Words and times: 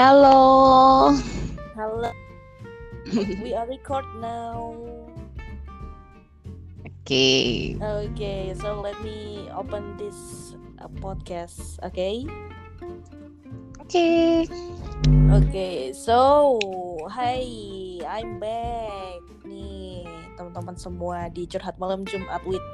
Halo. 0.00 1.12
Hello. 1.76 2.08
we 3.44 3.52
are 3.52 3.68
record 3.68 4.08
now. 4.16 4.72
Oke. 6.88 7.76
Okay, 7.76 8.56
so 8.56 8.80
let 8.80 8.96
me 9.04 9.44
open 9.52 10.00
this 10.00 10.56
uh, 10.80 10.88
podcast. 11.04 11.76
Okay. 11.84 12.24
Oke. 13.76 14.48
Okay, 15.36 15.92
so 15.92 16.56
hi, 17.12 17.44
I'm 18.00 18.40
back 18.40 19.20
nih 19.44 20.08
teman-teman 20.40 20.80
semua 20.80 21.28
di 21.28 21.44
curhat 21.44 21.76
malam 21.76 22.08
Jumat 22.08 22.40
with 22.48 22.64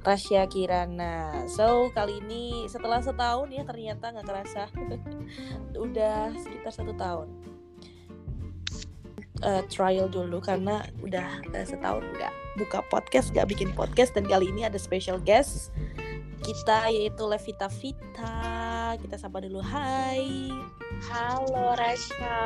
Rasya 0.00 0.48
Kirana. 0.48 1.44
So 1.50 1.92
kali 1.92 2.24
ini 2.24 2.66
setelah 2.66 3.04
setahun 3.04 3.52
ya 3.52 3.62
ternyata 3.68 4.12
nggak 4.12 4.26
kerasa 4.26 4.66
udah 5.86 6.32
sekitar 6.40 6.72
satu 6.72 6.92
tahun. 6.96 7.28
Uh, 9.40 9.64
trial 9.72 10.04
dulu 10.04 10.36
karena 10.36 10.84
udah 11.00 11.40
uh, 11.56 11.64
setahun 11.64 12.04
nggak 12.04 12.34
buka 12.60 12.84
podcast 12.92 13.32
nggak 13.32 13.48
bikin 13.48 13.72
podcast 13.72 14.12
dan 14.12 14.28
kali 14.28 14.52
ini 14.52 14.68
ada 14.68 14.76
special 14.76 15.16
guest 15.16 15.72
kita 16.44 16.92
yaitu 16.92 17.24
Levita 17.24 17.72
Vita 17.72 18.36
kita 19.00 19.16
sapa 19.16 19.40
dulu 19.40 19.64
hai 19.64 20.52
Halo 21.00 21.72
Rasya. 21.80 22.36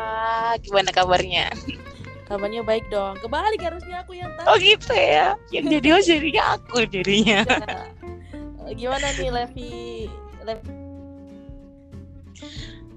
Gimana 0.63 0.95
kabarnya? 0.95 1.51
kabarnya 2.35 2.67
baik 2.67 2.85
dong 2.91 3.15
kebalik 3.23 3.63
harusnya 3.63 4.03
aku 4.03 4.19
yang 4.19 4.35
Oh 4.43 4.59
tahu 4.59 4.67
gitu 4.67 4.91
ya. 4.91 5.39
Yang 5.55 5.65
jadi 5.79 5.89
host 5.95 6.07
jadinya 6.11 6.43
aku 6.59 6.77
jadinya. 6.91 7.41
Ya. 8.67 8.73
gimana 8.75 9.07
nih 9.15 9.31
Levi 9.31 9.73
Levi 10.43 10.75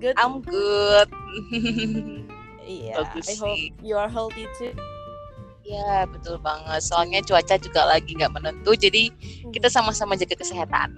good 0.02 0.16
I'm 0.18 0.42
good. 0.42 1.10
iya 2.66 2.98
bagus 2.98 3.30
I 3.30 3.36
hope 3.38 3.62
sih. 3.62 3.70
you 3.86 3.94
are 3.94 4.10
healthy 4.10 4.50
too 4.58 4.74
ya 5.68 6.08
betul 6.08 6.40
banget. 6.40 6.80
Soalnya 6.80 7.20
cuaca 7.28 7.60
juga 7.60 7.84
lagi 7.84 8.16
nggak 8.16 8.32
menentu, 8.32 8.72
jadi 8.74 9.12
kita 9.52 9.68
sama-sama 9.68 10.16
jaga 10.16 10.40
kesehatan. 10.40 10.96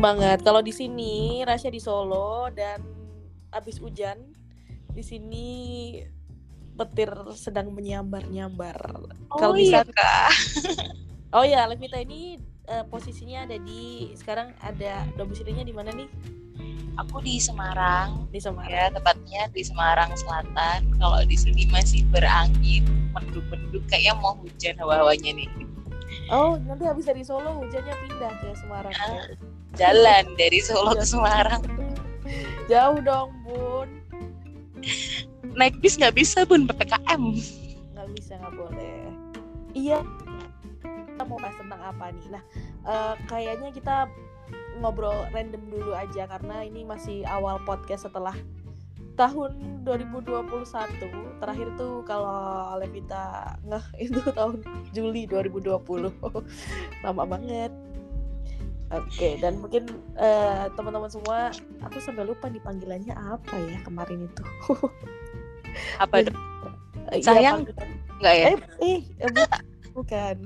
banget 0.00 0.44
kalau 0.44 0.60
di 0.60 0.68
sini 0.68 1.40
Rasya 1.48 1.72
di 1.72 1.80
Solo 1.80 2.52
dan 2.52 2.76
abis 3.56 3.80
hujan 3.80 4.20
di 4.92 5.00
sini 5.00 5.48
petir 6.74 7.06
sedang 7.32 7.70
menyambar-nyambar 7.70 8.76
Kalau 9.30 9.54
iya 9.54 9.82
bisa- 9.82 9.94
kak. 9.94 10.30
oh 11.36 11.42
ya 11.42 11.64
Levita 11.64 11.98
ini 11.98 12.36
eh, 12.64 12.84
posisinya 12.84 13.44
ada 13.44 13.56
di 13.56 14.10
sekarang 14.14 14.50
ada 14.58 15.06
domisilinya 15.14 15.62
di 15.62 15.70
mana 15.70 15.90
nih 15.90 16.10
Aku 16.94 17.18
di 17.18 17.42
Semarang. 17.42 18.30
di 18.30 18.38
Semarang 18.38 18.70
Ya 18.70 18.86
tepatnya 18.86 19.50
di 19.50 19.66
Semarang 19.66 20.14
Selatan. 20.14 20.94
Kalau 20.94 21.26
di 21.26 21.34
sini 21.34 21.66
masih 21.66 22.06
berangin, 22.06 22.86
mendung-mendung, 23.10 23.82
kayaknya 23.90 24.14
mau 24.14 24.38
hujan 24.38 24.78
hawa-hawanya 24.78 25.34
nih. 25.34 25.50
oh 26.30 26.54
nanti 26.56 26.86
habis 26.86 27.02
dari 27.02 27.26
Solo 27.26 27.58
hujannya 27.58 27.90
pindah 27.98 28.32
ke 28.38 28.46
Semarang 28.54 28.94
Ah. 28.94 29.26
Jalan 29.74 30.38
dari 30.38 30.62
Solo 30.62 30.94
ke 30.94 31.02
Semarang. 31.02 31.66
jauh 32.70 33.02
dong 33.02 33.34
Bun 33.42 33.90
Naik 35.54 35.78
bis 35.78 35.94
nggak 35.94 36.18
bisa 36.18 36.42
bun 36.42 36.66
ppkm. 36.66 37.22
nggak 37.94 38.08
bisa 38.18 38.32
nggak 38.42 38.54
boleh. 38.58 38.98
Iya. 39.74 40.02
Kita 40.82 41.22
mau 41.30 41.38
bahas 41.38 41.54
tentang 41.54 41.80
apa 41.82 42.10
nih? 42.10 42.26
Nah 42.34 42.42
eh, 42.84 43.14
kayaknya 43.30 43.70
kita 43.70 44.10
ngobrol 44.82 45.30
random 45.30 45.62
dulu 45.70 45.94
aja 45.94 46.26
karena 46.26 46.66
ini 46.66 46.82
masih 46.82 47.22
awal 47.30 47.62
podcast 47.62 48.10
setelah 48.10 48.34
tahun 49.14 49.86
2021 49.86 51.38
terakhir 51.38 51.68
tuh 51.78 52.02
kalau 52.02 52.74
Levita 52.82 53.54
ngeh 53.62 53.86
itu 54.10 54.20
tahun 54.34 54.58
Juli 54.90 55.30
2020 55.30 56.10
lama 57.06 57.24
banget. 57.24 57.70
Oke 58.92 59.40
dan 59.40 59.58
mungkin 59.58 59.86
eh, 60.18 60.66
teman-teman 60.74 61.10
semua 61.10 61.50
aku 61.82 61.98
sampai 61.98 62.26
lupa 62.26 62.46
nih 62.46 62.62
panggilannya 62.62 63.14
apa 63.16 63.54
ya 63.58 63.78
kemarin 63.82 64.28
itu 64.28 64.44
Apa 65.96 66.14
Iya. 66.16 66.26
tuh? 66.26 66.34
Eh, 67.06 67.16
iya, 67.16 67.24
Sayang? 67.24 67.58
Nggak 68.16 68.34
ya? 68.34 68.46
eh, 68.46 68.56
eh, 68.80 68.98
eh, 69.18 69.28
bu- 69.28 69.54
bukan 69.94 70.36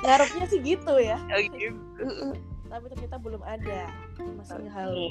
ngarepnya 0.00 0.44
sih 0.46 0.60
gitu 0.60 0.94
ya 0.96 1.16
Oh, 1.26 1.40
gitu. 1.52 2.04
tapi 2.64 2.84
ternyata 2.88 3.16
belum 3.18 3.42
ada 3.42 3.90
masih 4.36 4.66
halu 4.68 5.06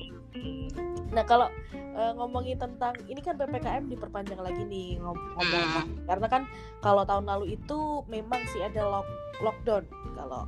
nah 1.09 1.23
kalau 1.23 1.47
eh, 1.73 2.11
ngomongin 2.13 2.55
tentang 2.55 2.93
ini 3.03 3.17
kan 3.17 3.35
ppkm 3.35 3.87
diperpanjang 3.87 4.37
lagi 4.37 4.61
nih 4.63 4.97
ngom- 4.97 5.17
ngomong 5.33 5.65
karena 6.05 6.27
kan 6.27 6.41
kalau 6.79 7.03
tahun 7.03 7.25
lalu 7.25 7.55
itu 7.55 7.79
memang 8.05 8.39
sih 8.47 8.61
ada 8.61 8.83
lock 8.83 9.07
lockdown 9.39 9.83
kalau 10.13 10.43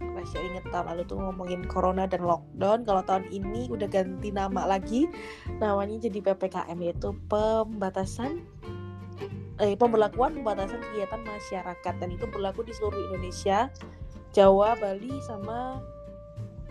Rasya 0.00 0.40
inget 0.40 0.64
tahun 0.72 0.96
lalu 0.96 1.02
tuh 1.04 1.20
ngomongin 1.20 1.64
corona 1.68 2.08
dan 2.08 2.24
lockdown. 2.24 2.88
Kalau 2.88 3.02
tahun 3.04 3.28
ini 3.28 3.68
udah 3.68 3.88
ganti 3.88 4.32
nama 4.32 4.64
lagi 4.64 5.06
namanya 5.60 6.08
jadi 6.08 6.24
ppkm 6.24 6.78
yaitu 6.80 7.12
pembatasan 7.28 8.40
eh, 9.60 9.76
pemberlakuan 9.76 10.40
pembatasan 10.40 10.80
kegiatan 10.80 11.20
masyarakat. 11.20 11.94
Dan 12.00 12.08
itu 12.16 12.24
berlaku 12.28 12.64
di 12.64 12.72
seluruh 12.72 13.12
Indonesia 13.12 13.68
Jawa 14.32 14.76
Bali 14.80 15.12
sama 15.20 15.84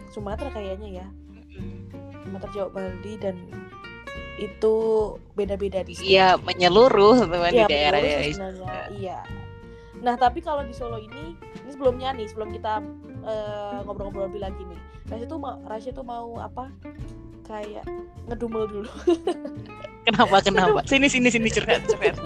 Sumatera 0.10 0.50
kayaknya 0.50 1.06
ya. 1.06 1.08
Sumatera 2.26 2.50
Jawa 2.50 2.70
Bali 2.74 3.14
dan 3.22 3.38
itu 4.40 4.76
beda-beda 5.36 5.84
di 5.84 5.94
sini. 5.94 6.16
Iya 6.16 6.40
menyeluruh 6.40 7.28
teman 7.28 7.52
di 7.52 7.60
Iya, 7.62 7.68
daerah 7.68 8.00
menurut 8.00 8.10
daerah 8.10 8.34
sebenarnya, 8.34 8.84
Iya. 8.96 9.20
Nah, 10.00 10.16
tapi 10.16 10.40
kalau 10.40 10.64
di 10.64 10.72
Solo 10.72 10.96
ini, 10.96 11.36
ini 11.36 11.70
sebelumnya 11.76 12.16
nih, 12.16 12.28
sebelum 12.32 12.56
kita 12.56 12.80
eh, 13.26 13.78
ngobrol-ngobrol 13.84 14.28
lebih 14.32 14.42
lagi 14.44 14.62
nih. 14.64 14.80
Rasya 15.10 15.26
tuh 15.26 15.40
mau 15.42 15.56
Rasya 15.66 15.92
tuh 15.96 16.06
mau 16.06 16.38
apa? 16.38 16.70
Kayak 17.50 17.86
ngedumel 18.30 18.70
dulu. 18.70 18.92
Kenapa 20.10 20.42
kenapa? 20.42 20.82
Sini 20.90 21.06
sini 21.06 21.30
sini 21.30 21.54
curhat 21.54 21.86
curhat. 21.86 22.18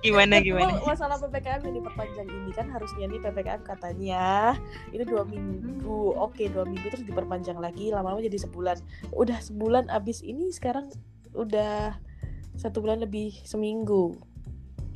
Gimana 0.00 0.40
gimana? 0.40 0.80
Masalah 0.80 1.20
PPKM 1.20 1.68
yang 1.68 1.76
diperpanjang 1.84 2.28
ini 2.32 2.50
kan 2.56 2.72
harusnya 2.72 3.04
nih 3.12 3.20
PPKM 3.20 3.60
katanya 3.60 4.56
itu 4.88 5.04
dua 5.04 5.28
minggu, 5.28 6.16
oke 6.16 6.48
dua 6.48 6.64
minggu 6.64 6.88
terus 6.88 7.04
diperpanjang 7.04 7.60
lagi 7.60 7.92
lama-lama 7.92 8.24
jadi 8.24 8.40
sebulan. 8.40 8.80
Udah 9.12 9.36
sebulan 9.44 9.92
abis 9.92 10.24
ini 10.24 10.48
sekarang 10.48 10.88
udah 11.36 12.00
satu 12.56 12.80
bulan 12.80 13.04
lebih 13.04 13.36
seminggu. 13.44 14.16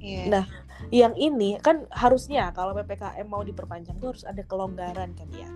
Iya. 0.00 0.32
Nah, 0.32 0.44
yang 0.88 1.12
ini 1.20 1.60
kan 1.60 1.84
harusnya 1.92 2.48
kalau 2.56 2.72
PPKM 2.72 3.28
mau 3.28 3.44
diperpanjang 3.44 4.00
tuh 4.00 4.16
harus 4.16 4.24
ada 4.24 4.40
kelonggaran 4.48 5.12
kan 5.12 5.28
ya. 5.36 5.48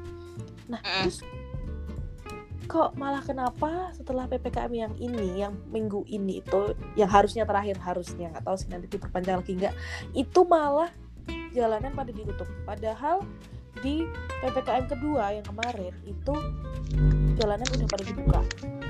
Nah, 0.68 0.80
Mm. 0.84 1.08
terus 1.08 1.18
kok 2.64 2.96
malah 2.96 3.20
kenapa 3.20 3.92
setelah 3.92 4.24
PPKM 4.24 4.72
yang 4.72 4.92
ini, 4.96 5.44
yang 5.44 5.54
minggu 5.68 6.04
ini 6.08 6.40
itu 6.40 6.72
yang 6.96 7.12
harusnya 7.12 7.44
terakhir 7.44 7.76
harusnya 7.80 8.32
nggak 8.32 8.44
tahu 8.44 8.56
sih 8.56 8.68
nanti 8.72 8.88
diperpanjang 8.88 9.36
lagi 9.40 9.52
nggak, 9.56 9.74
itu 10.16 10.40
malah 10.48 10.88
jalanan 11.52 11.92
pada 11.92 12.10
ditutup. 12.10 12.48
Padahal 12.64 13.20
di 13.84 14.08
PPKM 14.40 14.86
kedua 14.88 15.34
yang 15.34 15.44
kemarin 15.44 15.92
itu 16.08 16.34
jalanan 17.36 17.66
udah 17.68 17.88
pada 17.90 18.04
dibuka. 18.06 18.40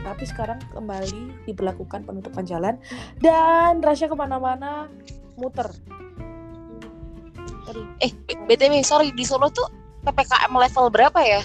Tapi 0.04 0.24
sekarang 0.28 0.58
kembali 0.70 1.48
diberlakukan 1.48 2.04
penutupan 2.04 2.44
jalan 2.44 2.76
dan 3.24 3.80
Rasya 3.80 4.12
ke 4.12 4.16
mana-mana 4.16 4.92
muter. 5.34 5.72
Aduh, 7.74 7.86
Eh 7.98 8.14
btw 8.46 8.86
sorry 8.86 9.10
di 9.10 9.26
Solo 9.26 9.50
tuh 9.50 9.66
ppkm 10.06 10.54
level 10.54 10.86
berapa 10.94 11.18
ya? 11.26 11.42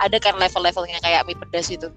Ada 0.00 0.16
kan 0.16 0.40
level-levelnya 0.40 0.96
kayak 1.04 1.28
mie 1.28 1.36
pedas 1.36 1.68
itu. 1.68 1.92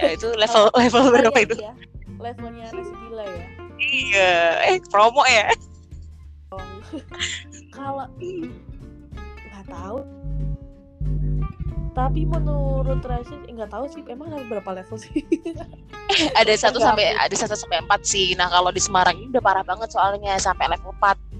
ya 0.00 0.16
itu 0.16 0.32
level 0.32 0.72
level 0.80 1.04
oh 1.04 1.12
berapa 1.12 1.36
iya, 1.36 1.44
itu? 1.44 1.54
iya. 1.60 1.72
Levelnya 2.16 2.66
nasi 2.72 2.92
gila 3.04 3.24
ya. 3.28 3.46
Iya. 3.76 4.32
Eh 4.72 4.76
promo 4.88 5.20
ya? 5.28 5.52
Kalau 7.76 8.08
nggak 8.16 9.64
tahu. 9.68 10.00
Tapi 11.92 12.24
menurut 12.24 13.04
Rasya 13.04 13.36
eh, 13.44 13.52
nggak 13.52 13.68
tahu 13.68 13.84
sih 13.92 14.00
emang 14.08 14.32
ada 14.32 14.48
berapa 14.48 14.80
level 14.80 14.96
sih. 14.96 15.12
ada 16.40 16.52
satu 16.56 16.80
sampai 16.80 17.12
ada 17.12 17.36
satu 17.36 17.52
sampai 17.52 17.84
empat 17.84 18.00
sih. 18.08 18.32
Nah 18.32 18.48
kalau 18.48 18.72
di 18.72 18.80
Semarang 18.80 19.20
ini 19.20 19.28
udah 19.28 19.44
parah 19.44 19.60
banget 19.60 19.92
soalnya 19.92 20.40
sampai 20.40 20.72
level 20.72 20.96
4 20.96 21.04
oh, 21.04 21.12
Eh, 21.12 21.31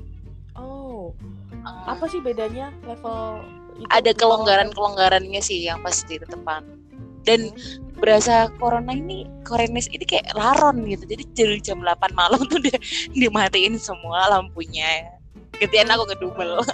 apa 1.87 2.05
sih 2.06 2.23
bedanya 2.23 2.70
level 2.87 3.43
itu 3.79 3.88
ada 3.88 4.11
di 4.12 4.14
bawah 4.14 4.44
kelonggaran-kelonggarannya 4.44 5.40
sih 5.43 5.67
yang 5.67 5.81
pasti 5.82 6.20
tetepan. 6.20 6.62
Dan 7.23 7.55
berasa 8.02 8.50
corona 8.58 8.90
ini 8.99 9.31
Korenis 9.46 9.87
ini 9.94 10.02
kayak 10.02 10.34
laron 10.34 10.82
gitu. 10.90 11.06
Jadi 11.06 11.23
dari 11.34 11.58
jam 11.62 11.79
8 11.81 12.19
malam 12.19 12.43
tuh 12.50 12.58
udah 12.58 12.79
dimatiin 13.14 13.79
semua 13.79 14.26
lampunya. 14.31 15.06
Kemudian 15.58 15.90
aku 15.90 16.05
kedumel. 16.14 16.62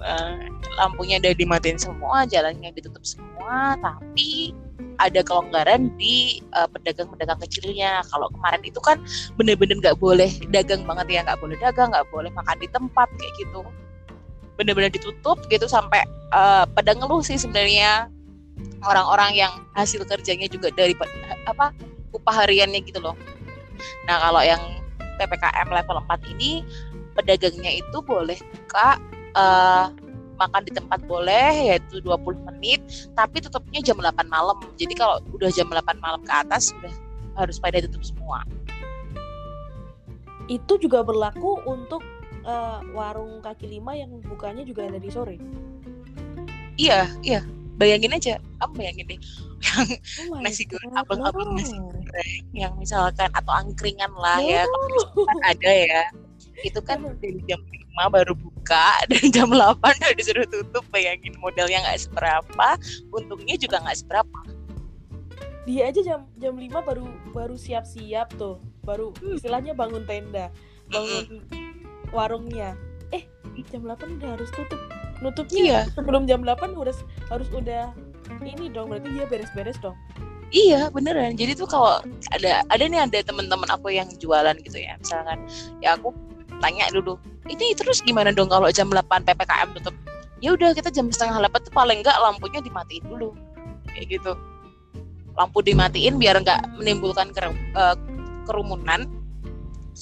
Eh, 0.00 0.48
lampunya 0.80 1.20
udah 1.20 1.36
dimatiin 1.36 1.76
semua, 1.76 2.24
jalannya 2.24 2.72
ditutup 2.72 3.04
semua, 3.04 3.76
tapi 3.84 4.56
ada 5.00 5.24
kelonggaran 5.24 5.88
di 5.96 6.44
uh, 6.52 6.68
pedagang-pedagang 6.68 7.40
kecilnya. 7.48 8.04
Kalau 8.12 8.28
kemarin 8.36 8.60
itu 8.62 8.78
kan 8.84 9.00
bener-bener 9.40 9.80
nggak 9.80 9.96
boleh 9.96 10.28
dagang 10.52 10.84
banget 10.84 11.06
ya, 11.08 11.20
nggak 11.24 11.40
boleh 11.40 11.56
dagang, 11.56 11.90
nggak 11.90 12.06
boleh 12.12 12.30
makan 12.36 12.56
di 12.60 12.68
tempat 12.68 13.08
kayak 13.16 13.32
gitu. 13.40 13.60
Bener-bener 14.60 14.92
ditutup 14.92 15.40
gitu 15.48 15.64
sampai 15.64 16.04
uh, 16.36 16.68
pada 16.68 16.92
ngeluh 16.92 17.24
sih 17.24 17.40
sebenarnya 17.40 18.12
orang-orang 18.84 19.40
yang 19.40 19.52
hasil 19.72 20.04
kerjanya 20.04 20.44
juga 20.52 20.68
dari 20.68 20.92
apa 21.48 21.72
upah 22.12 22.44
hariannya 22.44 22.84
gitu 22.84 23.00
loh. 23.00 23.16
Nah 24.04 24.20
kalau 24.20 24.44
yang 24.44 24.60
ppkm 25.16 25.68
level 25.72 25.96
4 26.04 26.32
ini 26.36 26.64
pedagangnya 27.16 27.80
itu 27.80 27.98
boleh 28.04 28.36
buka 28.36 29.00
uh, 29.36 29.88
makan 30.40 30.62
di 30.64 30.72
tempat 30.72 31.00
boleh 31.04 31.52
yaitu 31.68 32.00
20 32.00 32.48
menit 32.48 32.80
tapi 33.12 33.44
tutupnya 33.44 33.84
jam 33.84 34.00
8 34.00 34.24
malam. 34.26 34.56
Jadi 34.80 34.96
kalau 34.96 35.20
udah 35.36 35.52
jam 35.52 35.68
8 35.68 36.00
malam 36.00 36.20
ke 36.24 36.32
atas 36.32 36.72
sudah 36.72 36.92
harus 37.36 37.60
pada 37.60 37.84
tutup 37.84 38.00
semua. 38.00 38.42
Itu 40.48 40.80
juga 40.80 41.04
berlaku 41.04 41.62
untuk 41.68 42.00
uh, 42.48 42.80
warung 42.96 43.44
kaki 43.44 43.68
lima 43.68 43.94
yang 43.94 44.10
bukanya 44.24 44.64
juga 44.64 44.88
dari 44.88 45.08
sore. 45.12 45.36
Iya 46.80 47.12
iya. 47.20 47.44
Bayangin 47.80 48.12
aja 48.12 48.34
kamu 48.60 48.72
bayangin 48.76 49.06
deh. 49.16 49.20
Yang 49.60 50.32
oh 50.32 50.40
nasi 50.40 50.64
goreng 50.64 50.94
abang-abang 50.96 51.52
nasi 51.52 51.76
goreng 51.76 52.44
yang 52.56 52.72
misalkan 52.80 53.28
atau 53.36 53.52
angkringan 53.52 54.08
lah 54.16 54.40
ya 54.40 54.64
kalau 54.64 55.04
ada 55.44 55.70
ya 55.70 56.02
itu 56.64 56.80
kan 56.84 57.02
dari 57.20 57.40
jam 57.48 57.60
5 57.96 58.16
baru 58.16 58.32
buka 58.36 59.02
dan 59.10 59.24
jam 59.32 59.48
8 59.50 59.80
udah 59.80 60.12
disuruh 60.16 60.46
tutup 60.48 60.84
bayangin 60.92 61.34
modalnya 61.40 61.82
nggak 61.84 62.00
seberapa 62.08 62.68
untungnya 63.12 63.56
juga 63.56 63.80
nggak 63.82 63.98
seberapa 64.00 64.38
dia 65.68 65.92
aja 65.92 66.00
jam 66.02 66.20
jam 66.40 66.54
5 66.56 66.70
baru 66.82 67.06
baru 67.30 67.56
siap-siap 67.56 68.32
tuh 68.40 68.58
baru 68.82 69.12
hmm. 69.20 69.38
istilahnya 69.38 69.72
bangun 69.76 70.04
tenda 70.08 70.48
bangun 70.90 71.44
warungnya 72.10 72.74
eh 73.14 73.24
jam 73.70 73.84
8 73.84 74.18
udah 74.20 74.30
harus 74.38 74.50
tutup 74.56 74.80
nutupnya 75.20 75.60
iya. 75.60 75.80
sebelum 75.92 76.24
jam 76.24 76.40
8 76.42 76.72
udah 76.72 76.96
harus 77.28 77.48
udah 77.52 77.92
ini 78.40 78.72
dong 78.72 78.88
berarti 78.88 79.08
dia 79.12 79.26
beres-beres 79.28 79.76
dong 79.84 79.96
Iya 80.50 80.90
beneran. 80.90 81.38
Jadi 81.38 81.54
tuh 81.54 81.70
kalau 81.70 82.02
ada 82.34 82.66
ada 82.74 82.82
nih 82.82 83.06
ada 83.06 83.22
teman-teman 83.22 83.70
aku 83.70 83.94
yang 83.94 84.10
jualan 84.18 84.58
gitu 84.66 84.82
ya. 84.82 84.98
Misalkan 84.98 85.38
ya 85.78 85.94
aku 85.94 86.10
tanya 86.60 86.86
dulu 86.92 87.16
ini 87.50 87.74
terus 87.74 88.04
gimana 88.04 88.30
dong 88.30 88.46
kalau 88.52 88.70
jam 88.70 88.86
8 88.86 89.26
ppkm 89.26 89.68
tutup? 89.80 89.96
Ya 90.40 90.54
udah 90.56 90.72
kita 90.72 90.88
jam 90.94 91.10
setengah 91.10 91.42
8 91.50 91.66
tuh 91.66 91.74
paling 91.74 92.00
enggak 92.00 92.16
lampunya 92.22 92.62
dimatiin 92.62 93.04
dulu. 93.04 93.34
Kayak 93.90 94.20
gitu. 94.20 94.32
Lampu 95.34 95.58
dimatiin 95.64 96.16
biar 96.20 96.38
enggak 96.38 96.62
menimbulkan 96.78 97.34
uh, 97.74 97.96
kerumunan 98.46 99.08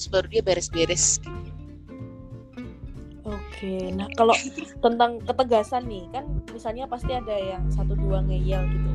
baru 0.07 0.31
dia 0.31 0.39
beres-beres 0.39 1.19
Oke, 3.27 3.91
nah 3.91 4.07
kalau 4.15 4.31
tentang 4.85 5.19
ketegasan 5.27 5.91
nih 5.91 6.07
kan 6.15 6.23
misalnya 6.55 6.87
pasti 6.87 7.11
ada 7.11 7.35
yang 7.35 7.67
satu 7.67 7.99
dua 7.99 8.23
ngeyel 8.23 8.63
gitu 8.71 8.89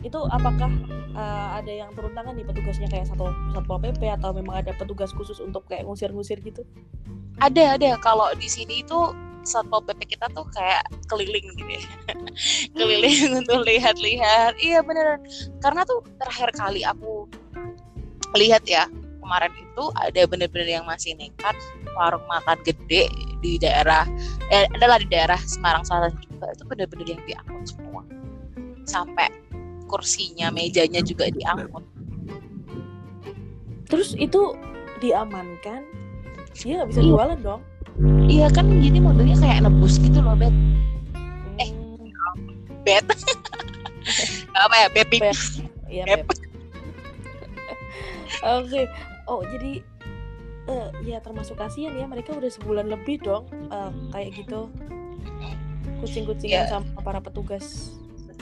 itu 0.00 0.20
apakah 0.32 0.72
uh, 1.12 1.60
ada 1.60 1.68
yang 1.68 1.90
turun 1.92 2.16
tangan 2.16 2.32
nih 2.32 2.46
petugasnya 2.48 2.88
kayak 2.88 3.06
satu 3.08 3.28
satpol 3.52 3.76
pp 3.80 4.00
atau 4.16 4.32
memang 4.32 4.64
ada 4.64 4.72
petugas 4.72 5.12
khusus 5.12 5.36
untuk 5.44 5.68
kayak 5.68 5.84
ngusir-ngusir 5.84 6.40
gitu? 6.40 6.64
Ada 7.40 7.76
ada. 7.76 7.90
Kalau 8.00 8.32
di 8.36 8.48
sini 8.48 8.80
itu 8.80 9.12
satpol 9.44 9.84
pp 9.84 10.16
kita 10.16 10.32
tuh 10.32 10.48
kayak 10.56 10.84
keliling 11.08 11.52
gitu 11.56 11.72
ya. 11.76 11.84
Keliling 12.78 13.18
hmm. 13.28 13.40
untuk 13.44 13.60
lihat-lihat. 13.68 14.56
Iya 14.60 14.80
beneran. 14.80 15.20
Karena 15.60 15.84
tuh 15.84 16.04
terakhir 16.16 16.52
kali 16.56 16.80
aku 16.84 17.28
lihat 18.38 18.62
ya 18.64 18.86
kemarin 19.20 19.52
itu 19.54 19.84
ada 19.94 20.22
bener-bener 20.26 20.80
yang 20.80 20.84
masih 20.86 21.14
nekat 21.14 21.54
warung 21.94 22.24
makan 22.26 22.58
gede 22.66 23.10
di 23.40 23.62
daerah 23.62 24.06
eh, 24.50 24.66
adalah 24.74 24.98
di 24.98 25.08
daerah 25.12 25.38
Semarang 25.44 25.84
Selatan 25.84 26.16
juga. 26.24 26.56
Itu 26.56 26.64
bener-bener 26.64 27.06
yang 27.16 27.22
diangkut 27.28 27.64
semua. 27.68 28.02
Sampai 28.88 29.39
kursinya 29.90 30.54
mejanya 30.54 31.02
juga 31.02 31.26
diangkut 31.34 31.82
terus 33.90 34.14
itu 34.14 34.54
diamankan? 35.02 35.82
Dia 36.54 36.80
nggak 36.80 36.88
bisa 36.94 37.02
iya. 37.02 37.10
jualan 37.10 37.38
dong? 37.42 37.62
Iya 38.30 38.46
kan 38.54 38.70
jadi 38.70 38.98
modelnya 39.02 39.36
kayak 39.36 39.66
nebus 39.66 39.98
gitu 39.98 40.22
loh 40.22 40.38
bet 40.38 40.54
eh 41.60 41.68
hmm. 41.68 42.80
bet 42.86 43.04
apa 44.62 44.74
ya 44.86 44.88
baby 44.94 45.18
iya 45.90 46.04
oke. 46.16 46.32
Okay. 48.70 48.86
oh 49.28 49.44
jadi 49.44 49.84
uh, 50.70 50.88
ya 51.04 51.20
termasuk 51.20 51.60
kasihan 51.60 51.92
ya 51.92 52.08
mereka 52.08 52.32
udah 52.32 52.48
sebulan 52.48 52.88
lebih 52.88 53.20
dong 53.20 53.44
uh, 53.74 53.92
kayak 54.14 54.38
gitu. 54.38 54.70
Kucing-kucingan 56.00 56.64
yeah. 56.64 56.72
sama 56.72 56.88
para 57.04 57.20
petugas 57.20 57.92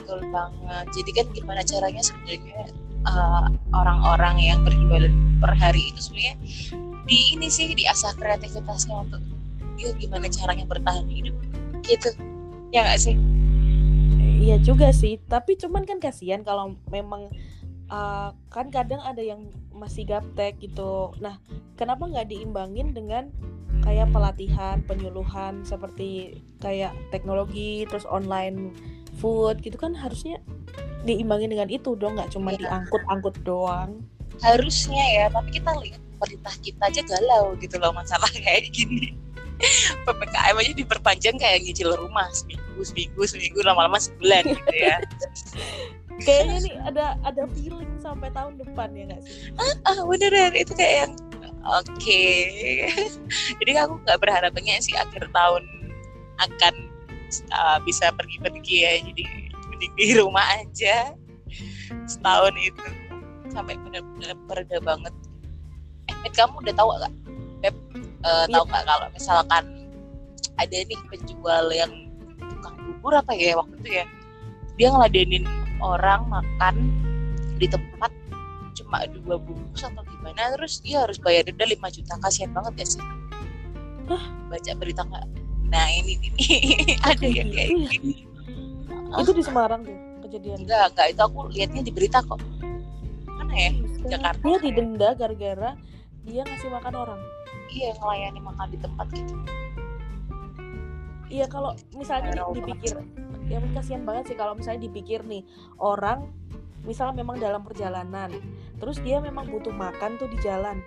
betul 0.09 0.25
banget. 0.33 0.85
Jadi 0.97 1.09
kan 1.13 1.25
gimana 1.37 1.61
caranya 1.61 2.01
sebenarnya 2.01 2.65
uh, 3.05 3.45
orang-orang 3.77 4.41
yang 4.41 4.59
berjualan 4.65 5.13
per 5.37 5.53
hari 5.53 5.93
itu 5.93 6.01
sebenarnya 6.01 6.35
di 7.05 7.37
ini 7.37 7.45
sih 7.45 7.69
diasah 7.77 8.17
kreativitasnya 8.17 9.05
untuk 9.05 9.21
dia 9.77 9.93
gimana 10.01 10.25
caranya 10.33 10.65
bertahan 10.65 11.05
hidup? 11.05 11.37
Gitu. 11.85 12.09
Ya 12.73 12.89
nggak 12.89 12.97
sih? 12.97 13.15
Iya 14.41 14.57
juga 14.65 14.89
sih 14.89 15.21
tapi 15.29 15.61
cuman 15.61 15.85
kan 15.85 16.01
kasihan 16.01 16.41
kalau 16.41 16.73
memang 16.89 17.29
uh, 17.93 18.33
kan 18.49 18.73
kadang 18.73 19.05
ada 19.05 19.21
yang 19.21 19.53
masih 19.69 20.09
gaptek 20.09 20.57
gitu. 20.57 21.13
Nah 21.21 21.37
kenapa 21.77 22.09
nggak 22.09 22.33
diimbangin 22.33 22.97
dengan 22.97 23.29
kayak 23.85 24.11
pelatihan 24.11 24.81
penyuluhan 24.83 25.63
seperti 25.63 26.41
kayak 26.59 26.91
teknologi 27.15 27.87
terus 27.87 28.03
online 28.09 28.75
food 29.19 29.59
gitu 29.59 29.75
kan 29.75 29.91
harusnya 29.93 30.39
diimbangi 31.03 31.47
dengan 31.47 31.69
itu 31.71 31.95
dong 31.95 32.19
nggak 32.19 32.31
cuma 32.31 32.55
ya. 32.55 32.67
diangkut-angkut 32.67 33.35
doang 33.43 34.03
harusnya 34.39 35.03
ya 35.15 35.25
tapi 35.31 35.59
kita 35.59 35.71
lihat 35.83 36.01
pemerintah 36.19 36.55
kita 36.59 36.83
aja 36.87 37.01
galau 37.07 37.55
gitu 37.59 37.75
loh 37.79 37.91
masalah 37.95 38.27
kayak 38.31 38.71
gini 38.71 39.15
ppkm 40.07 40.55
aja 40.55 40.73
diperpanjang 40.75 41.35
kayak 41.39 41.63
nyicil 41.63 41.91
rumah 41.95 42.27
seminggu 42.31 42.79
seminggu 42.83 43.21
seminggu 43.27 43.59
lama-lama 43.63 43.99
sebulan 43.99 44.43
gitu 44.47 44.75
ya 44.75 44.97
kayaknya 46.25 46.57
nih 46.67 46.75
ada 46.83 47.05
ada 47.23 47.43
feeling 47.55 47.91
sampai 48.03 48.27
tahun 48.35 48.59
depan 48.59 48.91
ya 48.91 49.03
nggak 49.11 49.21
sih 49.23 49.55
ah, 49.55 49.75
ah 49.87 50.03
beneran 50.03 50.51
itu 50.55 50.71
kayak 50.75 50.93
yang 51.07 51.13
oke 51.63 51.87
okay. 51.95 52.91
jadi 53.63 53.87
aku 53.87 53.99
nggak 54.03 54.19
berharap 54.19 54.51
banyak 54.51 54.83
sih 54.83 54.95
akhir 54.99 55.31
tahun 55.31 55.63
akan 56.39 56.88
uh, 57.53 57.77
bisa 57.85 58.11
pergi-pergi 58.15 58.75
ya 58.83 58.91
jadi 59.05 59.23
mending 59.69 59.93
di 59.95 60.07
rumah 60.17 60.45
aja. 60.59 61.13
Setahun 62.05 62.53
itu 62.59 62.85
sampai 63.49 63.77
benar-benar 63.81 64.37
pereda 64.45 64.77
banget. 64.81 65.13
Eh 66.25 66.31
kamu 66.33 66.61
udah 66.61 66.73
tahu 66.75 66.89
gak 66.99 67.13
Beb? 67.59 67.75
Uh, 68.19 68.45
tahu 68.51 68.63
nggak 68.67 68.83
kalau 68.83 69.07
misalkan 69.15 69.63
ada 70.59 70.75
nih 70.75 70.99
penjual 71.07 71.65
yang 71.71 71.91
tukang 72.51 72.75
bubur 72.83 73.15
apa 73.15 73.31
ya 73.31 73.55
waktu 73.55 73.75
itu 73.79 73.89
ya 74.03 74.05
dia 74.75 74.87
ngeladenin 74.91 75.47
orang 75.79 76.27
makan 76.27 76.75
di 77.55 77.67
tempat 77.67 78.11
cuma 78.75 79.03
dua 79.07 79.39
bungkus 79.39 79.87
atau 79.87 80.03
gimana 80.03 80.55
terus 80.55 80.83
dia 80.83 81.03
harus 81.03 81.19
bayar 81.19 81.47
denda 81.47 81.67
5 81.67 81.95
juta 81.95 82.13
kasihan 82.19 82.51
banget 82.51 82.73
ya 82.83 82.87
sih. 82.99 83.03
Hah? 84.11 84.23
baca 84.49 84.71
berita 84.75 85.05
nggak 85.05 85.25
nah 85.69 85.87
ini 85.89 86.17
ini. 86.17 86.29
Ada 87.09 87.25
yang 87.25 87.49
kayak 87.53 87.69
gini. 87.97 88.13
itu 89.09 89.31
di 89.33 89.43
Semarang 89.45 89.81
tuh 89.85 89.97
kejadian. 90.25 90.65
Enggak 90.65 90.93
enggak. 90.93 91.07
Itu 91.13 91.21
aku 91.25 91.39
lihatnya 91.49 91.81
di 91.81 91.91
berita 91.93 92.21
kok. 92.21 92.41
Mana 93.25 93.53
ya? 93.53 93.71
Jakarta. 94.05 94.41
dia 94.41 94.57
didenda 94.61 95.09
gara-gara 95.17 95.71
dia 96.25 96.41
ngasih 96.45 96.69
makan 96.69 96.93
orang. 96.93 97.21
Iya 97.69 97.93
ngelayani 97.97 98.39
makan 98.41 98.67
di 98.69 98.77
tempat 98.81 99.07
gitu. 99.13 99.33
Iya 101.29 101.45
kalau 101.45 101.77
misalnya 101.93 102.33
dipikir 102.53 102.97
ya 103.49 103.57
kasihan 103.73 104.05
banget 104.05 104.33
sih 104.33 104.37
kalau 104.37 104.53
misalnya 104.53 104.85
dipikir 104.85 105.25
nih 105.25 105.41
orang 105.81 106.29
misalnya 106.85 107.25
memang 107.25 107.41
dalam 107.41 107.65
perjalanan 107.65 108.29
terus 108.77 109.01
dia 109.01 109.17
memang 109.17 109.49
butuh 109.49 109.73
makan 109.73 110.21
tuh 110.21 110.29
di 110.29 110.37
jalan 110.45 110.79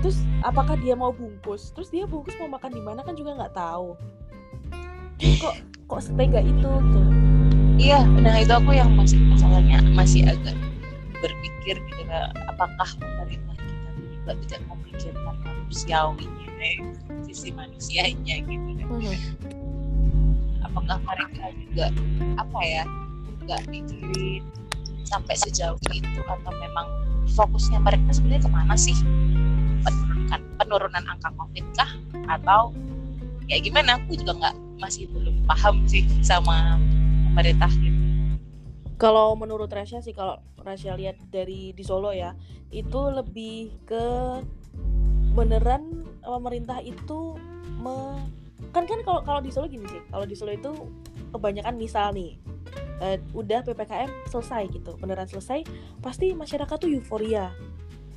terus 0.00 0.22
apakah 0.40 0.76
dia 0.80 0.96
mau 0.96 1.12
bungkus? 1.12 1.70
Terus 1.76 1.88
dia 1.92 2.04
bungkus 2.08 2.34
mau 2.40 2.48
makan 2.50 2.72
di 2.72 2.82
mana 2.82 3.00
kan 3.04 3.14
juga 3.14 3.36
nggak 3.36 3.54
tahu. 3.54 3.98
Kok 5.20 5.54
kok 5.90 6.00
setega 6.00 6.40
itu 6.40 6.70
tuh? 6.70 7.08
Iya 7.80 8.04
nah 8.20 8.36
itu 8.36 8.52
aku 8.52 8.76
yang 8.76 8.92
masih 8.92 9.16
masalahnya 9.24 9.80
masih 9.96 10.28
agak 10.28 10.56
berpikir 11.20 11.80
gitu 11.80 12.02
apakah 12.48 12.88
pemerintah 13.00 13.56
kita 13.56 13.90
juga 13.96 14.32
tidak 14.44 14.60
memikirkan 14.68 15.36
manusiawinya 15.44 16.48
eh, 16.60 16.80
sisi 17.24 17.48
manusianya 17.56 18.44
gitu 18.44 18.70
kan 18.76 18.88
hmm. 19.00 19.16
apakah 20.64 20.96
mereka 21.04 21.44
juga 21.56 21.86
apa 22.36 22.60
ya 22.64 22.84
nggak 23.48 23.62
mikirin 23.72 24.44
sampai 25.08 25.34
sejauh 25.40 25.80
itu 25.92 26.20
atau 26.28 26.52
memang 26.52 26.86
fokusnya 27.32 27.80
mereka 27.80 28.12
sebenarnya 28.12 28.44
ke 28.44 28.50
mana 28.52 28.74
sih 28.76 28.96
penurunkan 30.30 30.56
penurunan 30.58 31.04
angka 31.10 31.30
covid 31.34 31.66
kah? 31.74 31.90
Atau 32.30 32.70
ya 33.50 33.58
gimana? 33.58 33.98
Aku 33.98 34.14
juga 34.14 34.32
nggak 34.38 34.56
masih 34.78 35.10
belum 35.10 35.42
paham 35.44 35.82
sih 35.90 36.06
sama 36.22 36.78
pemerintah 37.30 37.70
gitu. 37.82 37.98
Kalau 39.00 39.32
menurut 39.34 39.72
Rasya 39.72 40.04
sih 40.04 40.12
kalau 40.12 40.38
Rasya 40.60 40.94
lihat 40.96 41.16
dari 41.32 41.72
di 41.72 41.84
Solo 41.84 42.12
ya 42.12 42.36
itu 42.70 43.00
lebih 43.10 43.72
ke 43.88 44.04
beneran 45.34 46.04
pemerintah 46.20 46.78
itu 46.84 47.34
me 47.80 48.20
kan 48.70 48.84
kan 48.84 49.00
kalau 49.02 49.24
kalau 49.24 49.40
di 49.40 49.50
Solo 49.50 49.66
gini 49.66 49.88
sih 49.88 50.02
kalau 50.12 50.26
di 50.28 50.36
Solo 50.36 50.52
itu 50.52 50.70
kebanyakan 51.32 51.80
misal 51.80 52.12
nih 52.12 52.36
uh, 53.00 53.16
udah 53.32 53.64
ppkm 53.64 54.10
selesai 54.28 54.68
gitu 54.70 54.94
beneran 55.00 55.26
selesai 55.26 55.64
pasti 56.04 56.36
masyarakat 56.36 56.76
tuh 56.76 56.90
euforia 56.92 57.50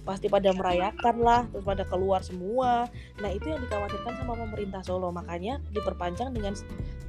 pasti 0.03 0.27
pada 0.27 0.51
merayakan 0.51 1.15
lah 1.23 1.47
terus 1.49 1.63
pada 1.63 1.83
keluar 1.87 2.19
semua. 2.19 2.87
Nah 3.23 3.29
itu 3.31 3.47
yang 3.51 3.63
dikhawatirkan 3.63 4.13
sama 4.19 4.35
pemerintah 4.35 4.83
Solo. 4.83 5.09
Makanya 5.09 5.63
diperpanjang 5.71 6.35
dengan 6.35 6.53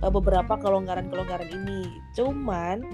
uh, 0.02 0.10
beberapa 0.10 0.54
kelonggaran-kelonggaran 0.58 1.50
ini. 1.50 1.90
Cuman 2.14 2.86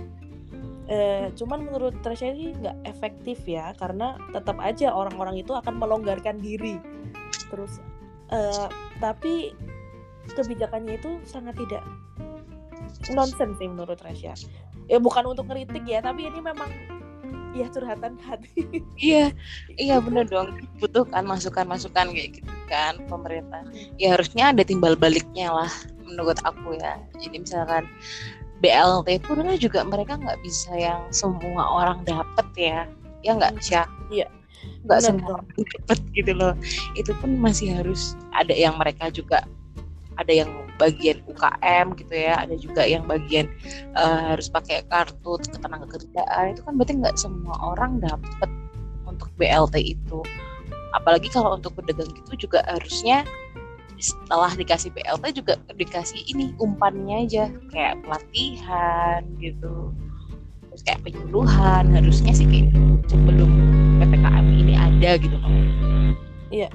uh, 0.88 1.26
cuman 1.36 1.58
menurut 1.68 1.94
Tresya 2.00 2.32
ini 2.32 2.56
nggak 2.56 2.76
efektif 2.88 3.44
ya 3.44 3.76
karena 3.76 4.16
tetap 4.32 4.56
aja 4.58 4.92
orang-orang 4.92 5.40
itu 5.44 5.52
akan 5.52 5.76
melonggarkan 5.76 6.40
diri. 6.40 6.80
Terus 7.52 7.80
uh, 8.32 8.68
tapi 8.98 9.52
kebijakannya 10.32 10.96
itu 10.96 11.20
sangat 11.26 11.56
tidak 11.58 11.82
nonsense 13.12 13.56
sih 13.58 13.68
menurut 13.68 13.98
Rasya 13.98 14.34
ya 14.90 14.98
bukan 14.98 15.22
untuk 15.30 15.46
ngeritik 15.46 15.86
ya 15.86 16.02
tapi 16.02 16.26
ini 16.26 16.42
memang 16.42 16.68
ya 17.54 17.66
curhatan 17.70 18.14
hati. 18.24 18.84
Iya. 18.98 19.34
Iya 19.82 19.96
bener 20.04 20.28
dong. 20.28 20.60
Butuhkan 20.78 21.24
masukan 21.24 21.64
masukan 21.64 22.12
kayak 22.12 22.40
gitu 22.42 22.52
kan 22.68 23.00
pemerintah. 23.08 23.64
Ya 23.96 24.14
harusnya 24.18 24.52
ada 24.52 24.62
timbal 24.62 24.94
baliknya 24.94 25.50
lah 25.50 25.72
menurut 26.04 26.36
aku 26.44 26.76
ya. 26.76 27.00
Jadi 27.16 27.36
misalkan 27.42 27.88
BLT 28.60 29.24
pun 29.24 29.40
juga 29.56 29.80
mereka 29.88 30.20
nggak 30.20 30.40
bisa 30.44 30.70
yang 30.76 31.00
semua 31.10 31.64
orang 31.64 32.04
dapet 32.04 32.46
ya. 32.56 32.84
Ya 33.24 33.36
nggak 33.36 33.56
sih 33.64 33.80
iya. 34.12 34.28
Nggak 34.84 35.00
semua 35.00 35.40
orang 35.40 35.48
dapet 35.56 35.98
gitu 36.12 36.32
loh. 36.36 36.52
Itu 36.92 37.16
pun 37.18 37.40
masih 37.40 37.80
harus 37.80 38.14
ada 38.36 38.52
yang 38.52 38.76
mereka 38.76 39.08
juga 39.08 39.48
ada 40.20 40.32
yang 40.32 40.52
bagian 40.80 41.20
UKM 41.28 41.86
gitu 42.00 42.14
ya. 42.16 42.40
Ada 42.40 42.56
juga 42.56 42.82
yang 42.88 43.04
bagian 43.04 43.52
uh, 43.92 44.32
harus 44.32 44.48
pakai 44.48 44.80
kartu 44.88 45.36
ketenaga 45.44 45.84
kerjaan. 45.86 46.56
Itu 46.56 46.64
kan 46.64 46.80
berarti 46.80 46.94
nggak 46.96 47.16
semua 47.20 47.54
orang 47.60 48.00
dapat 48.00 48.48
untuk 49.04 49.28
BLT 49.36 50.00
itu. 50.00 50.24
Apalagi 50.96 51.28
kalau 51.28 51.54
untuk 51.60 51.76
pedagang 51.76 52.08
gitu 52.24 52.48
juga 52.48 52.64
harusnya 52.64 53.28
setelah 54.00 54.48
dikasih 54.56 54.88
BLT 54.96 55.44
juga 55.44 55.60
dikasih 55.76 56.24
ini 56.32 56.56
umpannya 56.56 57.28
aja. 57.28 57.44
Kayak 57.68 58.00
pelatihan 58.00 59.20
gitu. 59.36 59.92
Terus 60.72 60.82
kayak 60.88 61.04
penyuluhan. 61.04 61.92
Harusnya 61.92 62.32
sih 62.32 62.48
kayak 62.48 62.72
gitu. 62.72 62.80
Sebelum 63.12 63.50
ppkm 64.00 64.46
ini 64.56 64.74
ada 64.80 65.20
gitu. 65.20 65.36
Loh 65.36 65.80
iya 66.50 66.68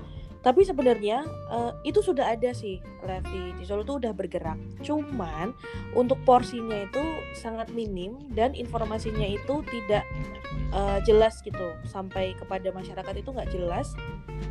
tapi 0.45 0.61
sebenarnya 0.61 1.25
uh, 1.49 1.73
itu 1.81 2.05
sudah 2.05 2.37
ada 2.37 2.53
sih 2.53 2.77
Levi 3.01 3.57
di 3.57 3.65
Solo 3.65 3.81
tuh 3.81 3.97
udah 3.97 4.13
bergerak. 4.13 4.61
Cuman 4.85 5.57
untuk 5.97 6.21
porsinya 6.21 6.85
itu 6.85 7.01
sangat 7.33 7.73
minim 7.73 8.29
dan 8.29 8.53
informasinya 8.53 9.25
itu 9.25 9.65
tidak 9.65 10.05
uh, 10.69 11.01
jelas 11.01 11.41
gitu. 11.41 11.73
Sampai 11.89 12.37
kepada 12.37 12.69
masyarakat 12.69 13.25
itu 13.25 13.33
nggak 13.33 13.49
jelas. 13.57 13.97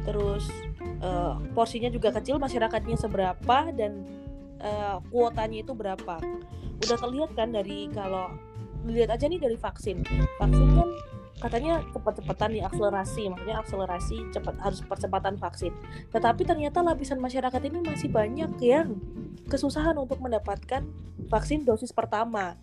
Terus 0.02 0.50
uh, 0.98 1.38
porsinya 1.54 1.86
juga 1.94 2.10
kecil 2.10 2.42
masyarakatnya 2.42 2.98
seberapa 2.98 3.70
dan 3.70 4.02
uh, 4.66 4.98
kuotanya 5.14 5.62
itu 5.62 5.78
berapa. 5.78 6.18
Udah 6.82 6.98
terlihat 6.98 7.38
kan 7.38 7.54
dari 7.54 7.86
kalau 7.94 8.34
dilihat 8.82 9.14
aja 9.14 9.30
nih 9.30 9.38
dari 9.38 9.54
vaksin. 9.54 10.02
Vaksin 10.42 10.68
kan 10.74 10.90
katanya 11.44 11.84
cepat-cepatan 11.92 12.56
diakselerasi 12.56 13.28
maksudnya 13.28 13.60
akselerasi 13.60 14.16
cepat 14.32 14.56
harus 14.64 14.80
percepatan 14.80 15.36
vaksin. 15.36 15.76
Tetapi 16.08 16.42
ternyata 16.48 16.80
lapisan 16.80 17.20
masyarakat 17.20 17.60
ini 17.68 17.84
masih 17.84 18.08
banyak 18.08 18.48
yang 18.64 18.96
kesusahan 19.52 19.92
untuk 20.00 20.24
mendapatkan 20.24 20.88
vaksin 21.28 21.68
dosis 21.68 21.92
pertama. 21.92 22.56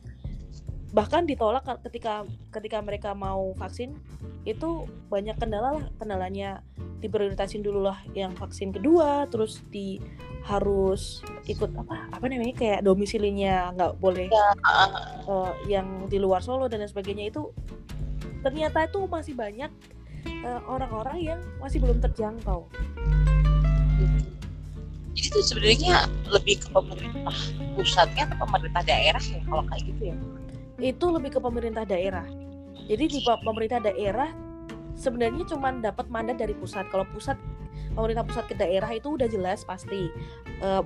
Bahkan 0.98 1.30
ditolak 1.30 1.70
ketika 1.86 2.26
ketika 2.50 2.82
mereka 2.82 3.14
mau 3.14 3.54
vaksin 3.54 3.94
itu 4.50 4.90
banyak 5.14 5.38
kendala 5.38 5.78
lah 5.78 5.86
kendalanya. 6.02 6.66
Diprioritasin 7.02 7.66
dulu 7.66 7.86
lah 7.90 7.98
yang 8.14 8.38
vaksin 8.38 8.74
kedua 8.74 9.26
terus 9.30 9.62
di 9.74 9.98
harus 10.46 11.22
ikut 11.46 11.70
apa 11.78 12.10
apa 12.10 12.26
namanya 12.30 12.58
kayak 12.58 12.82
domisilinya 12.82 13.74
nggak 13.78 13.94
boleh 14.02 14.26
ya. 14.30 14.54
uh, 15.30 15.54
yang 15.70 16.10
di 16.10 16.18
luar 16.18 16.42
Solo 16.42 16.66
dan 16.66 16.82
sebagainya 16.86 17.30
itu 17.30 17.54
ternyata 18.42 18.90
itu 18.90 19.00
masih 19.06 19.34
banyak 19.38 19.72
eh, 20.26 20.62
orang-orang 20.66 21.18
uh, 21.18 21.26
yang 21.34 21.40
masih 21.62 21.78
belum 21.82 22.02
terjangkau. 22.02 22.66
Jadi 25.12 25.28
itu 25.28 25.40
sebenarnya 25.44 26.10
lebih 26.32 26.64
ke 26.64 26.68
pemerintah 26.72 27.38
pusatnya 27.78 28.26
atau 28.32 28.38
pemerintah 28.48 28.84
daerah 28.86 29.22
ya 29.22 29.40
kalau 29.46 29.64
kayak 29.70 29.84
gitu 29.94 30.02
ya? 30.14 30.16
Itu 30.82 31.06
lebih 31.14 31.38
ke 31.38 31.40
pemerintah 31.44 31.84
daerah. 31.86 32.26
Jadi 32.90 33.04
di 33.08 33.20
pemerintah 33.22 33.80
daerah 33.84 34.30
sebenarnya 34.98 35.44
cuma 35.46 35.70
dapat 35.78 36.10
mandat 36.10 36.42
dari 36.42 36.58
pusat. 36.58 36.88
Kalau 36.90 37.06
pusat 37.14 37.38
pemerintah 37.92 38.24
pusat 38.24 38.46
ke 38.48 38.56
daerah 38.56 38.90
itu 38.92 39.16
udah 39.16 39.28
jelas 39.28 39.66
pasti. 39.66 40.12
Uh, 40.62 40.86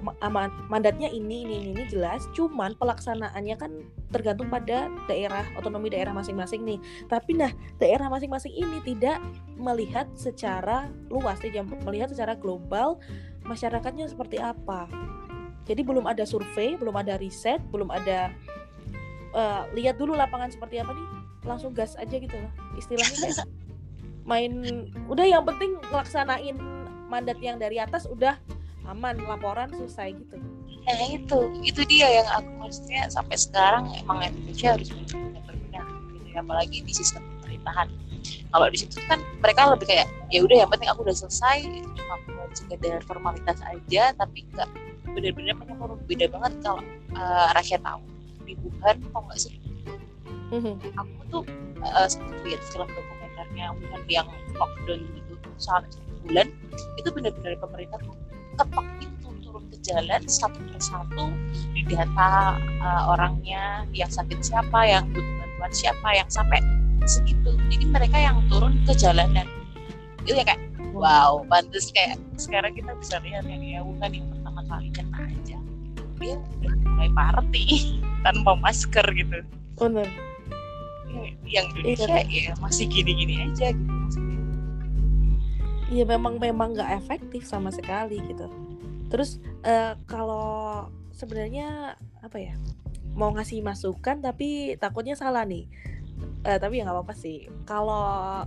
mandatnya 0.72 1.12
ini 1.12 1.44
ini 1.44 1.76
ini 1.76 1.84
jelas 1.92 2.32
cuman 2.32 2.74
pelaksanaannya 2.80 3.56
kan 3.60 3.72
tergantung 4.16 4.48
pada 4.48 4.88
daerah 5.12 5.44
otonomi 5.60 5.92
daerah 5.92 6.16
masing-masing 6.16 6.64
nih. 6.64 6.80
Tapi 7.12 7.36
nah 7.36 7.52
daerah 7.78 8.08
masing-masing 8.08 8.56
ini 8.56 8.80
tidak 8.88 9.20
melihat 9.60 10.08
secara 10.16 10.88
luas 11.12 11.40
tidak 11.44 11.68
melihat 11.84 12.08
secara 12.12 12.34
global 12.36 13.00
masyarakatnya 13.44 14.08
seperti 14.08 14.40
apa. 14.40 14.88
Jadi 15.66 15.82
belum 15.82 16.06
ada 16.06 16.24
survei 16.24 16.78
belum 16.78 16.96
ada 16.96 17.18
riset 17.18 17.60
belum 17.74 17.90
ada 17.90 18.32
uh, 19.36 19.68
lihat 19.76 20.00
dulu 20.00 20.16
lapangan 20.16 20.50
seperti 20.50 20.80
apa 20.80 20.94
nih 20.94 21.08
langsung 21.46 21.72
gas 21.76 21.94
aja 22.00 22.16
gitu 22.18 22.34
loh. 22.34 22.52
Istilahnya 22.80 23.18
kayak 23.22 23.48
main 24.30 24.52
udah 25.06 25.26
yang 25.26 25.46
penting 25.46 25.78
laksanain 25.94 26.58
mandat 27.08 27.38
yang 27.40 27.58
dari 27.62 27.78
atas 27.78 28.10
udah 28.10 28.38
aman 28.86 29.18
laporan 29.26 29.70
selesai 29.74 30.14
gitu. 30.14 30.38
Nah 30.86 31.10
itu. 31.10 31.40
Itu 31.66 31.82
dia 31.90 32.22
yang 32.22 32.28
aku 32.30 32.50
maksudnya 32.62 33.10
sampai 33.10 33.38
sekarang 33.38 33.90
emang 33.98 34.22
Indonesia 34.22 34.78
harus 34.78 34.90
benar 34.94 35.42
berbenah 35.46 35.88
gitu 36.14 36.28
ya 36.30 36.40
apalagi 36.42 36.78
di 36.86 36.94
sistem 36.94 37.26
pemerintahan. 37.42 37.90
Kalau 38.26 38.68
di 38.72 38.78
situ 38.78 38.98
kan 39.10 39.20
mereka 39.42 39.70
lebih 39.74 39.88
kayak 39.90 40.08
ya 40.30 40.40
udah 40.46 40.58
yang 40.66 40.70
penting 40.70 40.90
aku 40.90 41.06
udah 41.06 41.16
selesai 41.18 41.66
cuma 41.66 42.16
buat 42.30 42.52
sekedar 42.54 43.02
formalitas 43.06 43.60
aja 43.66 44.14
tapi 44.16 44.46
nggak 44.54 44.70
benar-benar 45.14 45.56
menyeluruh 45.58 46.00
beda 46.06 46.26
banget 46.30 46.54
kalau 46.62 46.82
uh, 47.18 47.50
rakyat 47.58 47.82
tahu. 47.82 48.02
Di 48.46 48.54
Wuhan 48.62 49.02
tau 49.10 49.22
nggak 49.26 49.42
sih? 49.42 49.56
Mm-hmm. 50.54 50.94
aku 50.94 51.22
tuh 51.34 51.44
uh, 51.82 52.06
sempat 52.06 52.38
lihat 52.46 52.62
film 52.70 52.86
dokumenternya 52.86 53.74
Wuhan 53.82 54.02
yang 54.06 54.30
lockdown 54.54 55.02
gitu 55.18 55.34
soal 55.58 55.82
bulan 56.26 56.48
itu 56.98 57.10
benar-benar 57.14 57.54
pemerintah 57.62 58.00
tuh 58.02 58.16
ketok 58.56 58.88
itu 59.04 59.30
turun 59.44 59.64
ke 59.70 59.78
jalan 59.84 60.22
satu 60.26 60.60
persatu 60.72 61.26
di 61.76 61.82
data 61.86 62.58
uh, 62.82 63.12
orangnya 63.14 63.86
yang 63.92 64.10
sakit 64.10 64.40
siapa 64.42 64.88
yang 64.88 65.06
butuh 65.12 65.34
bantuan 65.44 65.72
siapa 65.72 66.08
yang 66.16 66.30
sampai 66.32 66.60
segitu. 67.06 67.54
Jadi 67.70 67.86
mereka 67.86 68.18
yang 68.18 68.42
turun 68.50 68.82
ke 68.88 68.98
jalanan. 68.98 69.46
Itu 70.26 70.34
ya 70.34 70.44
kayak 70.48 70.62
wow 70.96 71.46
pantas 71.46 71.94
kayak 71.94 72.18
sekarang 72.40 72.74
kita 72.74 72.96
bisa 72.98 73.22
lihat 73.22 73.46
ya 73.46 73.84
bukan 73.84 74.10
yang 74.10 74.28
pertama 74.32 74.62
kali 74.66 74.90
kena 74.90 75.20
aja. 75.30 75.58
Dia 76.18 76.36
udah 76.40 76.74
mulai 76.90 77.10
party 77.14 77.64
tanpa 78.26 78.52
masker 78.58 79.06
gitu. 79.14 79.38
Benar 79.78 80.10
yang 81.46 81.70
Indonesia 81.78 82.26
iya. 82.28 82.52
ya 82.52 82.54
masih 82.60 82.86
gini-gini 82.90 83.46
aja 83.46 83.72
gitu 83.72 83.95
Iya 85.92 86.04
memang 86.10 86.42
memang 86.42 86.74
nggak 86.74 86.92
efektif 86.98 87.46
sama 87.46 87.70
sekali 87.70 88.18
gitu. 88.26 88.50
Terus 89.10 89.38
uh, 89.62 89.94
kalau 90.10 90.90
sebenarnya 91.14 92.00
apa 92.26 92.38
ya 92.42 92.58
mau 93.16 93.32
ngasih 93.32 93.62
masukan 93.62 94.20
tapi 94.20 94.76
takutnya 94.82 95.14
salah 95.14 95.46
nih. 95.46 95.70
Uh, 96.46 96.58
tapi 96.58 96.82
ya 96.82 96.90
nggak 96.90 96.98
apa-apa 96.98 97.16
sih. 97.16 97.46
Kalau 97.70 98.46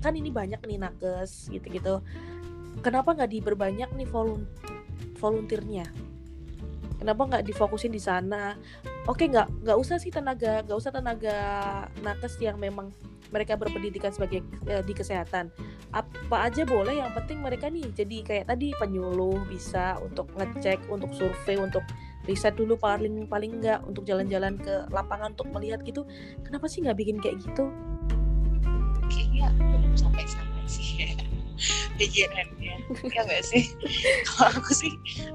kan 0.00 0.12
ini 0.16 0.32
banyak 0.32 0.60
nih 0.64 0.80
nakes 0.80 1.52
gitu-gitu. 1.52 2.00
Kenapa 2.80 3.12
nggak 3.12 3.32
diperbanyak 3.32 3.92
nih 3.92 4.08
volun 4.08 4.48
volunteernya? 5.20 5.88
Kenapa 6.96 7.28
nggak 7.28 7.44
difokusin 7.44 7.92
di 7.92 8.00
sana? 8.00 8.56
oke 9.04 9.24
nggak 9.24 9.48
nggak 9.64 9.78
usah 9.78 9.96
sih 10.00 10.08
tenaga 10.08 10.64
nggak 10.64 10.78
usah 10.78 10.92
tenaga 10.92 11.38
nakes 12.00 12.40
yang 12.40 12.56
memang 12.56 12.88
mereka 13.34 13.58
berpendidikan 13.58 14.14
sebagai 14.14 14.46
eh, 14.70 14.82
di 14.86 14.94
kesehatan. 14.94 15.50
Apa 15.90 16.46
aja 16.46 16.62
boleh 16.62 17.02
yang 17.02 17.10
penting 17.10 17.42
mereka 17.42 17.66
nih 17.66 17.90
jadi 17.90 18.22
kayak 18.22 18.46
tadi 18.54 18.70
penyuluh 18.78 19.42
bisa 19.50 19.98
untuk 19.98 20.30
ngecek 20.38 20.86
untuk 20.86 21.10
survei 21.10 21.58
untuk 21.58 21.82
riset 22.30 22.54
dulu 22.54 22.78
paling 22.78 23.26
paling 23.26 23.58
nggak 23.58 23.82
untuk 23.84 24.06
jalan-jalan 24.06 24.54
ke 24.62 24.86
lapangan 24.94 25.34
untuk 25.34 25.50
melihat 25.50 25.82
gitu. 25.82 26.06
Kenapa 26.46 26.70
sih 26.70 26.86
nggak 26.86 26.98
bikin 27.02 27.18
kayak 27.18 27.42
gitu? 27.42 27.74
Kayaknya 29.10 29.50
belum 29.58 29.92
sampai 29.98 30.24
sana 30.30 30.62
sih 30.70 30.88
ya 31.02 31.10
ya 33.14 33.20
nggak 33.26 33.42
sih? 33.42 33.74
Kalau 34.30 34.54
aku 34.54 34.70
sih 34.72 34.92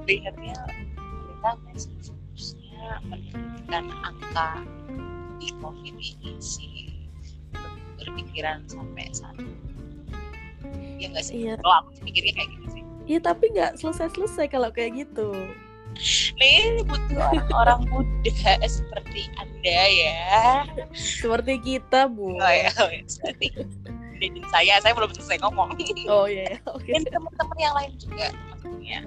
lihatnya 0.08 0.56
kita 1.40 1.50
fokusnya 2.04 2.84
menurunkan 3.08 3.84
angka 4.04 4.48
di 5.40 5.48
covid 5.56 5.96
ini 5.96 6.36
sih 6.36 6.89
berpikiran 8.00 8.58
sampai 8.64 9.06
sana 9.10 9.44
ya 10.96 11.06
nggak 11.08 11.24
sih 11.24 11.36
Iya. 11.42 11.54
kalau 11.58 11.76
aku 11.80 11.90
sih 11.94 12.02
mikirnya 12.04 12.32
kayak 12.34 12.50
gitu 12.52 12.66
sih 12.70 12.82
Iya 13.06 13.18
tapi 13.20 13.44
nggak 13.50 13.74
selesai-selesai 13.74 14.46
kalau 14.48 14.70
kayak 14.70 14.94
gitu. 14.96 15.34
nih 16.36 16.86
butuh 16.86 17.18
orang-orang 17.50 17.80
muda 17.90 18.54
seperti 18.70 19.26
anda 19.34 19.80
ya 19.90 20.62
Seperti 20.94 21.58
kita 21.58 22.06
bu. 22.06 22.38
oh 22.38 22.46
ya 22.46 22.70
oh 22.78 22.86
ya 22.86 23.02
berarti 23.02 23.48
jadi 24.20 24.38
saya 24.46 24.74
saya 24.78 24.92
belum 24.94 25.10
selesai 25.10 25.40
ngomong 25.40 25.74
Oh 26.06 26.28
iya, 26.28 26.54
iya. 26.54 26.58
oke. 26.68 26.86
dan 26.86 27.02
teman-teman 27.04 27.56
yang 27.58 27.74
lain 27.74 27.92
juga 27.98 28.26
maksudnya 28.46 28.98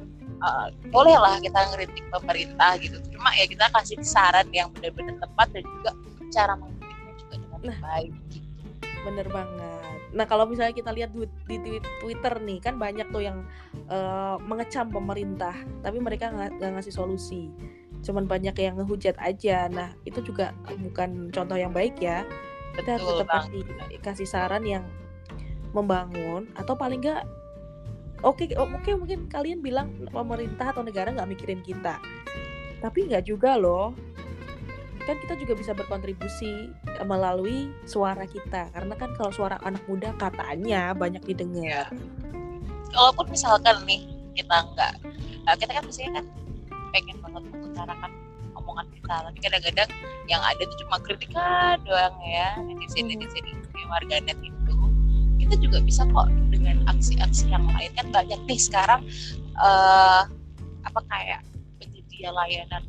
uh, 0.42 0.68
boleh 0.90 1.16
lah 1.16 1.40
kita 1.40 1.60
ngeritik 1.72 2.04
pemerintah 2.12 2.72
gitu 2.78 2.98
cuma 3.14 3.32
ya 3.32 3.46
kita 3.46 3.66
kasih 3.72 3.98
saran 4.04 4.50
yang 4.52 4.68
benar-benar 4.74 5.16
tepat 5.22 5.48
dan 5.54 5.64
juga 5.64 5.92
cara 6.30 6.54
mengkritiknya 6.58 7.14
juga 7.16 7.36
dengan 7.40 7.60
Nah. 7.64 7.80
baik 7.80 8.12
gitu. 8.28 8.53
Bener 9.04 9.28
banget. 9.28 9.84
Nah 10.14 10.26
kalau 10.30 10.48
misalnya 10.48 10.72
kita 10.72 10.92
lihat 10.96 11.12
di, 11.12 11.28
di 11.48 11.58
twi- 11.60 11.92
Twitter 12.00 12.34
nih 12.40 12.60
kan 12.64 12.80
banyak 12.80 13.08
tuh 13.12 13.24
yang 13.24 13.44
eh, 13.92 14.36
mengecam 14.44 14.88
pemerintah, 14.90 15.56
tapi 15.84 16.00
mereka 16.00 16.32
nggak 16.32 16.60
ngasih 16.60 16.94
solusi. 16.94 17.52
Cuman 18.04 18.28
banyak 18.28 18.56
yang 18.60 18.80
ngehujat 18.80 19.16
aja. 19.20 19.68
Nah 19.72 19.92
itu 20.08 20.20
juga 20.24 20.56
bukan 20.80 21.32
contoh 21.32 21.58
yang 21.60 21.72
baik 21.72 22.00
ya. 22.00 22.24
Kita 22.74 22.98
harus 22.98 23.06
tetap 23.06 23.30
kasih, 23.30 23.64
kasih 24.02 24.28
saran 24.28 24.64
yang 24.66 24.84
membangun 25.74 26.48
atau 26.54 26.78
paling 26.78 27.02
nggak 27.02 27.26
oke 28.22 28.46
o- 28.56 28.72
oke 28.72 28.92
mungkin 28.96 29.28
kalian 29.28 29.60
bilang 29.60 29.92
pemerintah 30.14 30.72
atau 30.72 30.86
negara 30.86 31.12
nggak 31.12 31.30
mikirin 31.34 31.62
kita 31.66 31.98
tapi 32.80 33.10
nggak 33.10 33.26
juga 33.28 33.58
loh 33.58 33.92
kan 35.04 35.16
kita 35.20 35.34
juga 35.40 35.54
bisa 35.58 35.72
berkontribusi 35.76 36.72
eh, 36.72 37.06
melalui 37.08 37.72
suara 37.84 38.24
kita. 38.28 38.72
Karena 38.72 38.94
kan 38.96 39.12
kalau 39.20 39.32
suara 39.32 39.60
anak 39.64 39.84
muda 39.88 40.16
katanya 40.16 40.96
banyak 40.96 41.24
didengar. 41.24 41.92
Kalaupun 42.94 43.26
misalkan 43.32 43.84
nih 43.90 44.06
kita 44.34 44.66
nggak 44.74 44.94
uh, 45.50 45.56
kita 45.58 45.72
kan 45.74 45.84
biasanya 45.86 46.12
kan 46.22 46.26
pengen 46.94 47.18
banget 47.22 47.44
mengutarakan 47.52 48.12
omongan 48.54 48.88
kita. 48.94 49.16
Tapi 49.30 49.40
kadang-kadang 49.42 49.90
yang 50.30 50.42
ada 50.42 50.62
tuh 50.62 50.78
cuma 50.86 50.98
kritikan 51.02 51.78
doang 51.84 52.16
ya. 52.24 52.58
Hmm. 52.58 52.70
netizen 52.78 53.10
itu 53.12 53.26
yang 53.76 53.90
warganet 53.90 54.38
itu. 54.40 54.76
Kita 55.44 55.56
juga 55.60 55.78
bisa 55.84 56.08
kok 56.08 56.30
dengan 56.54 56.86
aksi-aksi 56.88 57.52
yang 57.52 57.66
lain. 57.68 57.92
Kan 57.98 58.08
banyak 58.14 58.40
nih 58.48 58.60
sekarang 58.62 59.02
eh 59.54 60.22
apa 60.84 61.00
kayak 61.08 61.42
penyedia 61.80 62.30
layanan 62.30 62.84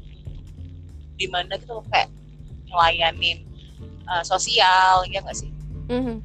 di 1.14 1.26
mana 1.30 1.54
gitu 1.58 1.78
kayak 1.90 2.10
ngelayanin 2.68 3.44
eh, 4.04 4.24
sosial 4.24 5.06
ya 5.08 5.20
nggak 5.22 5.36
sih 5.36 5.50
Mhm. 5.84 6.16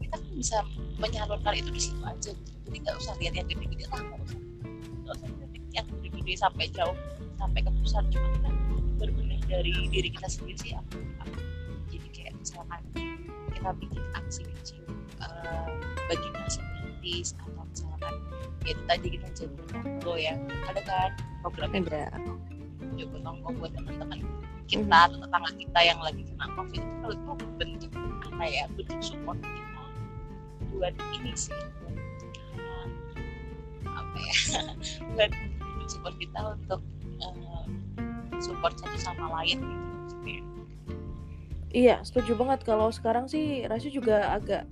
kita 0.00 0.16
kan 0.16 0.30
bisa 0.32 0.58
menyalurkan 0.96 1.52
itu 1.52 1.68
di 1.68 1.80
situ 1.80 2.00
aja 2.00 2.30
gitu. 2.32 2.52
jadi 2.64 2.76
nggak 2.80 2.96
usah 2.96 3.14
lihat 3.20 3.34
yang 3.36 3.46
gede-gede 3.52 3.84
lah 3.92 4.00
nggak 4.00 4.20
usah 4.24 4.38
nggak 5.04 5.14
usah 5.20 5.28
lihat 5.28 5.50
yang 5.76 5.86
gede-gede 6.00 6.32
sampai 6.40 6.64
jauh 6.72 6.96
sampai 7.36 7.60
ke 7.60 7.70
pusat 7.84 8.04
cuma 8.08 8.28
kita 8.32 8.50
berbenah 8.96 9.40
dari 9.44 9.74
diri 9.92 10.08
kita 10.08 10.28
sendiri 10.32 10.56
sih 10.56 10.72
aku, 10.72 10.96
aku. 11.20 11.38
jadi 11.92 12.08
kayak 12.16 12.32
misalkan 12.40 12.80
kita 13.52 13.70
bikin 13.76 14.02
aksi 14.16 14.42
kecil 14.48 14.82
eh, 15.20 15.68
bagi 16.08 16.28
nasi 16.32 16.60
gratis 16.64 17.36
atau 17.36 17.62
misalkan 17.68 18.14
ya 18.64 18.72
itu 18.74 18.82
tadi 18.88 19.06
kita 19.14 19.28
jadi 19.36 19.54
tonggo 19.70 20.14
ya 20.16 20.34
ada 20.66 20.80
kan 20.82 21.10
program 21.44 21.70
yang 21.76 21.84
Ada. 21.86 22.32
Juga 22.94 23.16
tonggo 23.26 23.50
buat 23.58 23.72
teman-teman 23.74 24.20
kita 24.66 24.96
atau 25.10 25.18
tetangga 25.22 25.50
kita 25.58 25.80
yang 25.82 26.00
lagi 26.02 26.22
kena 26.26 26.46
covid 26.54 26.82
itu 26.82 27.08
itu 27.10 27.32
bentuk 27.58 27.90
apa 28.30 28.44
ya 28.46 28.64
bentuk 28.78 29.00
support 29.02 29.38
kita 29.42 29.82
buat 30.76 30.94
ini 31.18 31.32
sih 31.34 31.56
buat, 31.82 31.98
apa 33.90 34.16
ya 34.16 34.34
buat 35.14 35.30
support 35.90 36.14
kita 36.18 36.40
untuk 36.54 36.80
eh, 37.22 37.64
support 38.42 38.74
satu 38.76 38.98
sama 39.00 39.42
lain 39.42 39.58
gitu. 39.62 39.86
Iya, 41.76 42.00
setuju 42.08 42.40
banget. 42.40 42.64
Kalau 42.64 42.88
sekarang 42.88 43.28
sih 43.28 43.68
Rasya 43.68 43.90
juga 43.92 44.32
agak 44.32 44.64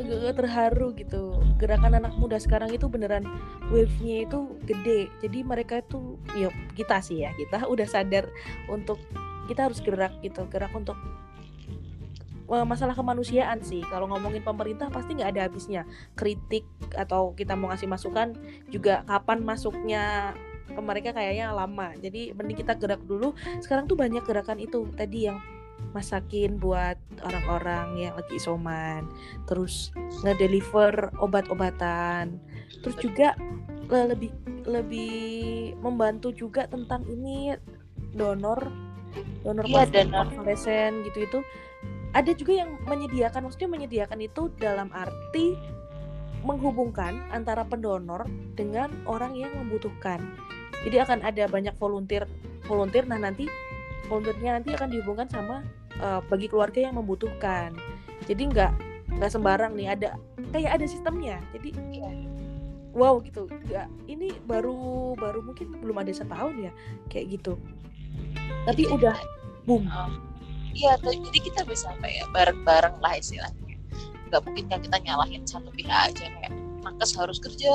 agak 0.00 0.40
terharu 0.40 0.96
gitu. 0.96 1.36
Gerakan 1.60 2.00
anak 2.00 2.14
muda 2.16 2.40
sekarang 2.40 2.72
itu 2.72 2.88
beneran 2.88 3.26
wave-nya 3.68 4.24
itu 4.24 4.56
gede. 4.64 5.12
Jadi 5.20 5.38
mereka 5.44 5.84
itu 5.84 6.16
ya 6.32 6.48
kita 6.72 7.04
sih 7.04 7.24
ya, 7.24 7.30
kita 7.36 7.68
udah 7.68 7.84
sadar 7.84 8.28
untuk 8.72 8.96
kita 9.50 9.68
harus 9.68 9.82
gerak 9.84 10.16
gitu, 10.24 10.48
gerak 10.48 10.72
untuk 10.72 10.96
eh, 12.48 12.66
masalah 12.66 12.96
kemanusiaan 12.96 13.60
sih. 13.60 13.84
Kalau 13.92 14.08
ngomongin 14.08 14.40
pemerintah 14.40 14.88
pasti 14.88 15.18
nggak 15.18 15.30
ada 15.36 15.42
habisnya. 15.48 15.82
Kritik 16.16 16.64
atau 16.96 17.36
kita 17.36 17.52
mau 17.52 17.68
ngasih 17.68 17.88
masukan 17.88 18.32
juga 18.72 19.04
kapan 19.04 19.44
masuknya 19.44 20.32
ke 20.72 20.80
mereka 20.80 21.12
kayaknya 21.12 21.52
lama. 21.52 21.92
Jadi 22.00 22.32
mending 22.32 22.64
kita 22.64 22.80
gerak 22.80 23.04
dulu. 23.04 23.36
Sekarang 23.60 23.84
tuh 23.84 23.98
banyak 23.98 24.24
gerakan 24.24 24.56
itu 24.56 24.88
tadi 24.96 25.28
yang 25.28 25.38
masakin 25.90 26.56
buat 26.56 26.96
orang-orang 27.26 27.98
yang 27.98 28.14
lagi 28.16 28.38
isoman, 28.38 29.10
terus 29.44 29.90
ngedeliver 30.24 31.10
obat-obatan, 31.20 32.40
terus 32.80 32.96
juga 33.02 33.36
le- 33.90 34.14
lebih 34.14 34.30
lebih 34.64 35.12
membantu 35.82 36.30
juga 36.32 36.70
tentang 36.70 37.02
ini 37.10 37.52
donor 38.14 38.70
donor 39.42 39.64
donor. 39.66 40.26
konvalesen 40.32 41.04
gitu 41.10 41.18
itu. 41.26 41.38
Ada 42.12 42.36
juga 42.36 42.64
yang 42.64 42.76
menyediakan 42.84 43.48
maksudnya 43.48 43.72
menyediakan 43.72 44.20
itu 44.20 44.52
dalam 44.60 44.92
arti 44.92 45.56
menghubungkan 46.44 47.16
antara 47.32 47.64
pendonor 47.64 48.26
dengan 48.58 48.92
orang 49.08 49.32
yang 49.32 49.48
membutuhkan. 49.56 50.20
Jadi 50.82 50.96
akan 50.98 51.22
ada 51.22 51.46
banyak 51.48 51.72
volunteer 51.78 52.26
volunteer. 52.66 53.06
Nah 53.06 53.16
nanti 53.16 53.48
volunteernya 54.12 54.60
nanti 54.60 54.76
akan 54.76 54.88
dihubungkan 54.92 55.28
sama 55.32 55.64
eh, 55.96 56.20
bagi 56.28 56.52
keluarga 56.52 56.84
yang 56.84 57.00
membutuhkan 57.00 57.72
jadi 58.28 58.42
nggak 58.52 58.72
nggak 59.16 59.30
sembarang 59.32 59.72
nih 59.72 59.96
ada 59.96 60.20
kayak 60.52 60.76
ada 60.76 60.84
sistemnya 60.84 61.40
jadi 61.56 61.72
Iya. 61.96 62.12
wow 62.92 63.16
gitu 63.24 63.48
nggak 63.48 63.88
ini 64.12 64.28
baru 64.44 65.16
baru 65.16 65.40
mungkin 65.40 65.80
belum 65.80 66.04
ada 66.04 66.12
setahun 66.12 66.52
ya 66.60 66.72
kayak 67.08 67.40
gitu 67.40 67.56
tapi 68.68 68.86
Jadi 68.86 68.94
udah 68.94 69.16
boom. 69.66 69.86
Iya, 70.72 70.96
jadi 71.04 71.38
kita 71.42 71.60
bisa 71.68 71.92
apa 71.92 72.08
ya 72.08 72.24
bareng-bareng 72.32 72.96
lah 73.04 73.12
istilahnya. 73.18 73.76
Nggak 74.32 74.40
mungkin 74.48 74.64
kan 74.72 74.80
kita 74.80 74.96
nyalahin 75.04 75.42
satu 75.44 75.68
pihak 75.74 75.92
aja 75.92 76.26
kayak 76.32 76.52
nakes 76.82 77.12
harus 77.14 77.38
kerja, 77.38 77.74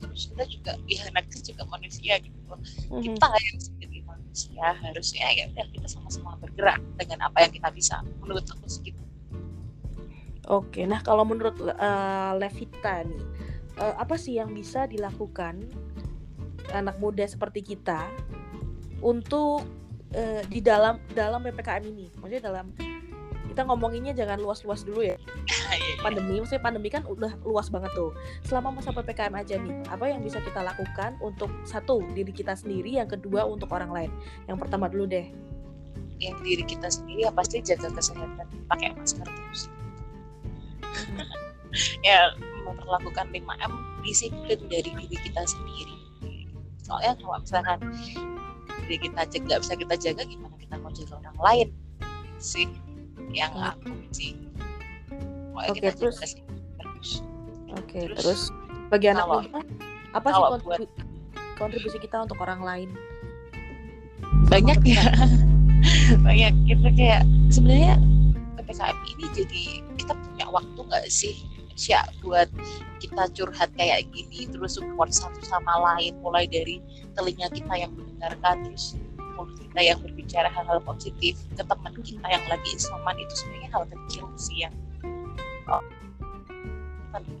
terus 0.00 0.32
kita 0.32 0.44
juga 0.48 0.72
ya 0.88 1.04
nakes 1.12 1.44
juga 1.44 1.68
manusia 1.68 2.16
gitu. 2.24 2.40
Mhm. 2.88 3.02
Kita 3.04 3.26
yang 3.28 3.56
manusia 4.32 4.72
harusnya 4.80 5.28
ya 5.36 5.44
udah 5.52 5.66
kita 5.76 5.88
sama-sama 5.92 6.40
bergerak 6.40 6.80
dengan 6.96 7.28
apa 7.28 7.44
yang 7.44 7.52
kita 7.52 7.68
bisa. 7.68 8.00
Menurut 8.24 8.48
aku 8.48 8.64
sih 8.64 8.80
gitu. 8.88 9.02
Oke, 10.48 10.88
nah 10.88 11.04
kalau 11.04 11.28
menurut 11.28 11.52
eh, 11.60 12.32
Levita 12.40 13.04
nih, 13.04 13.24
eh, 13.76 13.94
apa 14.00 14.16
sih 14.16 14.40
yang 14.40 14.56
bisa 14.56 14.88
dilakukan 14.88 15.60
anak 16.72 16.96
muda 16.96 17.28
seperti 17.28 17.60
kita 17.60 18.08
untuk 19.04 19.68
eh, 20.16 20.40
di 20.48 20.64
dalam 20.64 20.96
dalam 21.12 21.44
ppkm 21.44 21.84
ini? 21.92 22.08
Maksudnya 22.16 22.40
dalam 22.48 22.72
kita 23.52 23.68
ngomonginnya 23.68 24.16
jangan 24.16 24.40
luas-luas 24.40 24.80
dulu 24.88 25.04
ya. 25.04 25.20
Pandemi, 26.04 26.40
maksudnya 26.40 26.64
pandemi 26.64 26.88
kan 26.88 27.04
udah 27.04 27.36
luas 27.44 27.68
banget 27.68 27.92
tuh. 27.92 28.16
Selama 28.48 28.80
masa 28.80 28.90
ppkm 28.96 29.36
aja 29.36 29.60
nih, 29.60 29.76
apa 29.92 30.08
yang 30.08 30.24
bisa 30.24 30.40
kita 30.40 30.64
lakukan 30.64 31.20
untuk 31.20 31.52
satu 31.68 32.00
diri 32.16 32.32
kita 32.32 32.56
sendiri, 32.56 32.96
yang 32.96 33.06
kedua 33.06 33.44
untuk 33.44 33.70
orang 33.70 33.92
lain. 33.92 34.10
Yang 34.48 34.58
pertama 34.66 34.88
dulu 34.88 35.06
deh. 35.06 35.28
yang 36.22 36.38
diri 36.46 36.62
kita 36.62 36.86
sendiri 36.86 37.26
ya 37.26 37.34
pasti 37.34 37.58
jaga 37.66 37.90
kesehatan, 37.98 38.46
pakai 38.70 38.94
masker 38.94 39.26
terus. 39.26 39.66
ya 42.06 42.30
memperlakukan 42.62 43.26
5M 43.34 43.72
disiplin 44.06 44.60
dari 44.70 44.90
diri 44.94 45.18
kita 45.18 45.42
sendiri. 45.42 45.98
Soalnya 46.78 47.18
kalau 47.18 47.42
misalkan 47.42 47.78
diri 48.86 49.02
kita 49.02 49.26
nggak 49.26 49.60
bisa 49.66 49.74
kita 49.74 49.94
jaga 49.98 50.22
gimana 50.22 50.54
kita 50.62 50.78
mau 50.78 50.94
jaga 50.94 51.18
orang 51.26 51.38
lain 51.42 51.68
sih 52.42 52.66
yang 53.32 53.50
Hmm. 53.50 53.72
aku 53.72 53.90
sih 54.10 54.36
Oke, 55.52 55.78
kita 55.78 55.90
terus? 55.94 56.16
jaga 56.16 56.26
sih 56.26 56.42
terus. 56.76 57.08
Oke, 57.72 57.98
Terus, 58.06 58.18
terus? 58.18 58.42
Bagi 58.88 59.06
anak 59.08 59.24
kalau- 59.24 59.42
muda 59.42 59.60
apa 60.12 60.26
sih 60.26 60.34
kalau 60.34 60.48
kontribu- 60.54 60.92
kontribusi 61.56 61.98
kita 61.98 62.16
untuk 62.20 62.38
orang 62.38 62.60
lain? 62.60 62.88
banyak 64.44 64.80
ya. 64.84 65.00
Banyak. 66.22 66.52
Kita 66.68 66.88
kayak 66.92 67.22
sebenarnya 67.48 67.96
ppkm 68.54 68.96
ini 69.08 69.24
jadi 69.32 69.62
kita 69.96 70.12
punya 70.14 70.46
waktu 70.46 70.76
nggak 70.78 71.06
sih 71.08 71.34
Sya 71.72 72.04
buat 72.20 72.52
kita 72.98 73.32
curhat 73.32 73.72
kayak 73.74 74.12
gini 74.12 74.44
terus 74.46 74.76
support 74.76 75.08
satu 75.10 75.40
sama 75.42 75.72
lain 75.90 76.14
mulai 76.20 76.44
dari 76.44 76.78
telinga 77.12 77.48
kita 77.48 77.72
yang 77.74 77.90
mendengarkan 77.90 78.62
terus 78.62 78.94
kita 79.56 79.80
yang 79.80 79.98
berbicara 80.00 80.48
hal-hal 80.50 80.78
positif 80.82 81.34
ke 81.54 81.62
teman 81.62 81.94
kita 82.02 82.26
yang 82.28 82.44
lagi 82.48 82.68
isoman 82.74 83.16
itu 83.18 83.34
sebenarnya 83.34 83.70
hal 83.72 83.84
kecil 83.88 84.24
sih 84.36 84.56
yang 84.66 84.74
oh, 85.68 85.82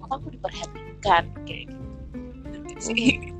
aku 0.08 0.28
diperhatikan 0.32 1.24
kayak 1.46 1.64
gitu 1.70 2.72
sih 2.78 3.32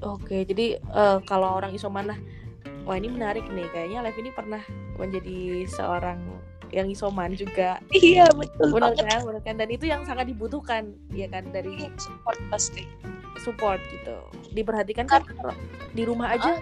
Oke, 0.00 0.48
jadi 0.48 0.80
eh, 0.80 1.18
kalau 1.28 1.60
orang 1.60 1.76
isoman 1.76 2.08
lah, 2.08 2.18
wah 2.88 2.96
ini 2.96 3.12
menarik 3.12 3.44
nih. 3.52 3.68
Kayaknya 3.68 4.00
Lev 4.00 4.16
ini 4.16 4.30
pernah 4.32 4.62
menjadi 4.96 5.68
seorang 5.68 6.16
yang 6.72 6.88
isoman 6.88 7.36
juga. 7.36 7.84
iya 7.92 8.24
betul 8.32 8.72
Benar 8.72 8.96
kan, 8.96 9.20
benar 9.28 9.42
kan. 9.44 9.54
Dan 9.60 9.68
itu 9.68 9.84
yang 9.84 10.00
sangat 10.08 10.32
dibutuhkan, 10.32 10.96
ya 11.12 11.28
kan 11.28 11.44
dari 11.52 11.84
Iya, 11.84 11.92
support 12.00 12.40
pasti 12.48 12.88
support 13.44 13.80
gitu. 13.92 14.16
Diperhatikan 14.56 15.04
kan 15.04 15.20
Kan- 15.20 15.52
di 15.92 16.02
rumah 16.08 16.32
aja. 16.32 16.56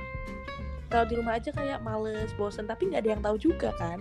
Kalau 0.88 1.04
di 1.04 1.14
rumah 1.20 1.36
aja 1.36 1.52
kayak 1.52 1.84
males, 1.84 2.32
bosen, 2.40 2.64
tapi 2.64 2.88
nggak 2.88 3.04
ada 3.04 3.10
yang 3.16 3.22
tahu 3.22 3.36
juga 3.36 3.70
kan. 3.76 4.00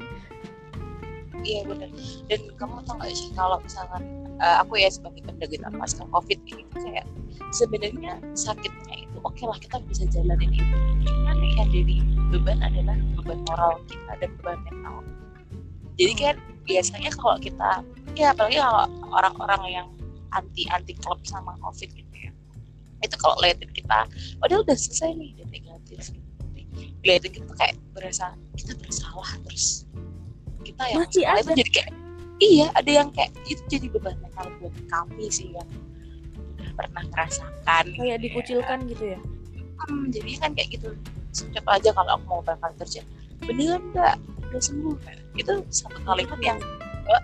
Iya 1.43 1.63
benar. 1.67 1.89
Dan 2.27 2.41
kamu 2.59 2.83
tau 2.83 2.95
gak 2.99 3.13
sih 3.13 3.29
kalau 3.37 3.61
misalkan 3.61 4.03
eh, 4.41 4.57
aku 4.59 4.81
ya 4.81 4.89
sebagai 4.91 5.21
penderita 5.23 5.69
pasca 5.75 6.03
covid 6.09 6.39
ini 6.49 6.63
kayak 6.75 7.05
sebenarnya 7.53 8.19
sakitnya 8.33 9.05
itu 9.05 9.17
oke 9.21 9.43
lah 9.45 9.57
kita 9.61 9.77
bisa 9.87 10.03
jalanin 10.11 10.51
itu. 10.51 10.77
Cuman 11.07 11.37
yang 11.39 11.69
jadi 11.71 11.95
beban 12.33 12.59
adalah 12.59 12.97
beban 13.21 13.39
moral 13.47 13.79
kita 13.87 14.11
dan 14.19 14.29
beban 14.41 14.59
mental. 14.65 14.95
Jadi 15.97 16.13
kan 16.17 16.35
biasanya 16.67 17.11
kalau 17.15 17.37
kita 17.39 17.71
ya 18.17 18.35
apalagi 18.35 18.59
kalau 18.59 18.85
orang-orang 19.13 19.61
yang 19.71 19.87
anti 20.35 20.67
anti 20.67 20.93
klub 20.99 21.21
sama 21.23 21.55
covid 21.63 21.87
gitu 21.95 22.15
ya 22.17 22.31
itu 23.05 23.15
kalau 23.21 23.37
liatin 23.39 23.69
kita 23.71 24.09
padahal 24.41 24.65
udah 24.65 24.77
selesai 24.77 25.13
nih 25.15 25.37
udah 25.37 25.47
negatif 25.53 26.01
gitu. 26.11 26.26
Liatin 27.07 27.31
kita 27.31 27.53
kayak 27.55 27.75
berasa 27.95 28.35
kita 28.59 28.75
bersalah 28.77 29.31
terus. 29.47 29.87
Kita 30.61 30.83
yang 30.91 31.07
Masih 31.07 31.23
salah 31.23 31.39
itu 31.39 31.47
ada. 31.49 31.59
jadi 31.63 31.71
kayak 31.71 31.91
iya 32.37 32.67
ada 32.75 32.91
yang 32.91 33.09
kayak 33.15 33.31
itu 33.47 33.61
jadi 33.71 33.87
beban 33.87 34.15
mental 34.19 34.47
buat 34.59 34.75
kami 34.91 35.25
sih 35.31 35.55
yang 35.55 35.69
udah 36.59 36.71
pernah 36.75 37.03
merasakan 37.09 37.83
gitu 37.89 38.01
Kayak 38.03 38.17
ya. 38.19 38.23
dikucilkan 38.27 38.77
gitu 38.91 39.03
ya. 39.15 39.19
Hmm, 39.87 40.05
jadi 40.11 40.31
kan 40.43 40.51
kayak 40.53 40.69
gitu. 40.75 40.89
Contoh 41.31 41.63
aja 41.71 41.89
kalau 41.95 42.11
aku 42.19 42.23
mau 42.27 42.41
berangkat 42.43 42.71
kerja 42.83 43.01
beneran 43.45 43.81
nggak 43.93 44.15
udah 44.49 44.61
sembuh 44.61 44.95
kan 45.05 45.17
itu 45.37 45.53
satu 45.69 45.99
kalimat 46.03 46.39
yang 46.41 46.57
"Mbak, 47.05 47.21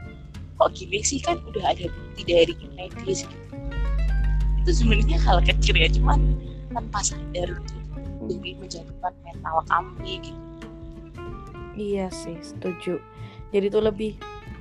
kok 0.62 0.69
gini 0.78 1.02
sih? 1.02 1.17
Kan 1.19 1.41
udah 1.50 1.74
ada 1.74 1.89
bukti 1.89 2.22
dari 2.24 2.54
medis. 2.78 3.26
Gitu 3.26 3.38
itu 4.63 4.72
sebenarnya 4.80 5.19
hal 5.28 5.43
kecil 5.43 5.76
ya 5.76 5.91
cuman 5.91 6.24
tanpa 6.72 7.04
sadar 7.04 7.52
gitu 7.52 7.83
jadi 8.29 8.49
menjatuhkan 8.57 9.13
mental 9.23 9.57
kami 9.67 10.13
gitu 10.23 10.41
Iya 11.73 12.13
sih, 12.13 12.38
setuju. 12.38 13.01
Jadi 13.49 13.65
itu 13.65 13.81
lebih 13.81 14.13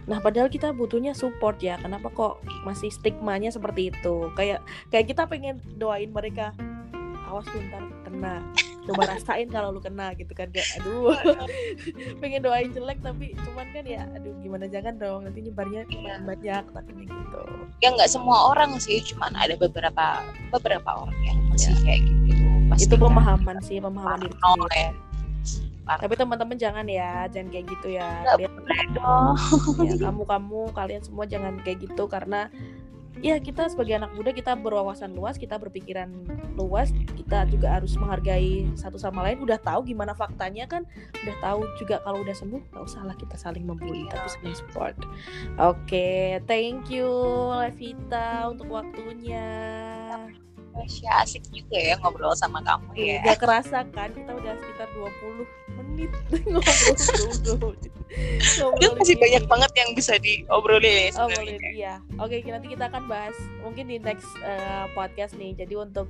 Nah, 0.03 0.18
padahal 0.18 0.51
kita 0.51 0.75
butuhnya 0.75 1.14
support 1.14 1.62
ya. 1.62 1.79
Kenapa 1.79 2.11
kok 2.11 2.42
masih 2.66 2.90
stigmanya 2.90 3.55
seperti 3.55 3.94
itu? 3.94 4.33
Kayak 4.35 4.64
kayak 4.90 5.07
kita 5.14 5.22
pengen 5.31 5.62
doain 5.79 6.11
mereka 6.11 6.51
awas 7.31 7.46
lu 7.55 7.62
ntar 7.70 7.85
kena. 8.03 8.42
Coba 8.83 9.14
rasain 9.14 9.46
kalau 9.46 9.70
lu 9.70 9.79
kena 9.79 10.11
gitu 10.18 10.35
kan 10.35 10.51
kayak 10.51 10.66
aduh. 10.83 11.14
pengen 12.22 12.42
doain 12.42 12.75
jelek 12.75 12.98
tapi 12.98 13.31
cuman 13.46 13.66
kan 13.70 13.85
ya 13.87 14.03
aduh 14.11 14.35
gimana 14.42 14.66
jangan 14.66 14.98
dong 14.98 15.22
nanti 15.22 15.38
nyebarnya 15.38 15.87
Iya. 15.87 16.18
banyak 16.27 16.64
takutnya 16.75 17.05
gitu. 17.07 17.42
ya 17.79 17.88
nggak 17.94 18.11
semua 18.11 18.51
orang 18.51 18.75
sih 18.83 18.98
cuman 19.07 19.31
ada 19.38 19.55
beberapa 19.55 20.18
beberapa 20.51 20.90
orang 20.98 21.18
yang 21.22 21.38
masih 21.46 21.75
kayak 21.87 22.03
gitu 22.27 22.42
Pasti 22.73 22.85
Ya. 22.85 22.89
itu 22.89 22.97
kan 22.97 23.05
pemahaman 23.13 23.57
sih, 23.61 23.77
pemahaman 23.79 24.19
diri 24.25 24.37
parno 24.41 24.65
sendiri. 24.67 24.81
ya 24.81 24.91
Tapi 25.99 26.15
teman-teman 26.17 26.57
jangan 26.57 26.87
ya, 26.89 27.27
jangan 27.29 27.49
kayak 27.53 27.67
gitu 27.69 27.89
ya. 28.01 28.11
ya 28.41 29.95
kamu 30.01 30.23
kamu 30.25 30.61
kalian 30.73 31.03
semua 31.05 31.25
jangan 31.29 31.61
kayak 31.61 31.85
gitu 31.85 32.09
karena 32.09 32.49
ya 33.21 33.37
kita 33.39 33.69
sebagai 33.71 34.01
anak 34.03 34.11
muda 34.19 34.33
kita 34.35 34.57
berwawasan 34.59 35.15
luas 35.15 35.39
kita 35.39 35.55
berpikiran 35.55 36.11
luas 36.59 36.91
kita 37.15 37.45
juga 37.47 37.79
harus 37.79 37.93
menghargai 37.95 38.67
satu 38.79 38.97
sama 38.97 39.21
lain. 39.27 39.43
Udah 39.45 39.61
tahu 39.61 39.85
gimana 39.85 40.15
faktanya 40.17 40.65
kan? 40.71 40.89
Udah 41.23 41.37
tahu 41.45 41.61
juga 41.77 42.01
kalau 42.07 42.25
udah 42.25 42.35
sembuh 42.35 42.61
nggak 42.73 42.85
usah 42.89 43.03
lah 43.05 43.17
kita 43.19 43.37
saling 43.37 43.67
membuli 43.67 44.09
tapi 44.09 44.27
saling 44.39 44.57
support. 44.57 44.97
Oke 45.61 46.41
thank 46.49 46.89
you 46.89 47.11
Levita 47.53 48.49
untuk 48.49 48.71
waktunya 48.71 49.45
Masya 50.73 51.11
asik 51.21 51.45
juga 51.53 51.77
ya 51.77 51.95
ngobrol 52.01 52.33
sama 52.33 52.65
kamu 52.65 52.89
ya 52.97 53.21
Gak 53.23 53.45
kerasa 53.45 53.85
kan 53.93 54.09
kita 54.13 54.33
udah 54.33 54.53
sekitar 54.57 54.89
20 54.97 55.45
menit 55.77 56.11
ngobrol 57.53 57.77
Itu 58.81 58.89
masih 58.97 59.17
banyak 59.17 59.45
banget 59.49 59.73
yang 59.77 59.91
bisa 59.97 60.17
diobrolin 60.21 60.85
ya 60.85 61.03
Oh 61.17 61.29
sebenarnya. 61.29 61.57
boleh, 61.57 61.73
iya. 61.73 61.95
Oke, 62.21 62.41
nanti 62.45 62.67
kita 62.73 62.89
akan 62.89 63.05
bahas 63.09 63.37
mungkin 63.61 63.89
di 63.89 63.97
next 63.97 64.29
eh, 64.45 64.85
podcast 64.93 65.33
nih. 65.37 65.57
Jadi 65.57 65.75
untuk 65.77 66.09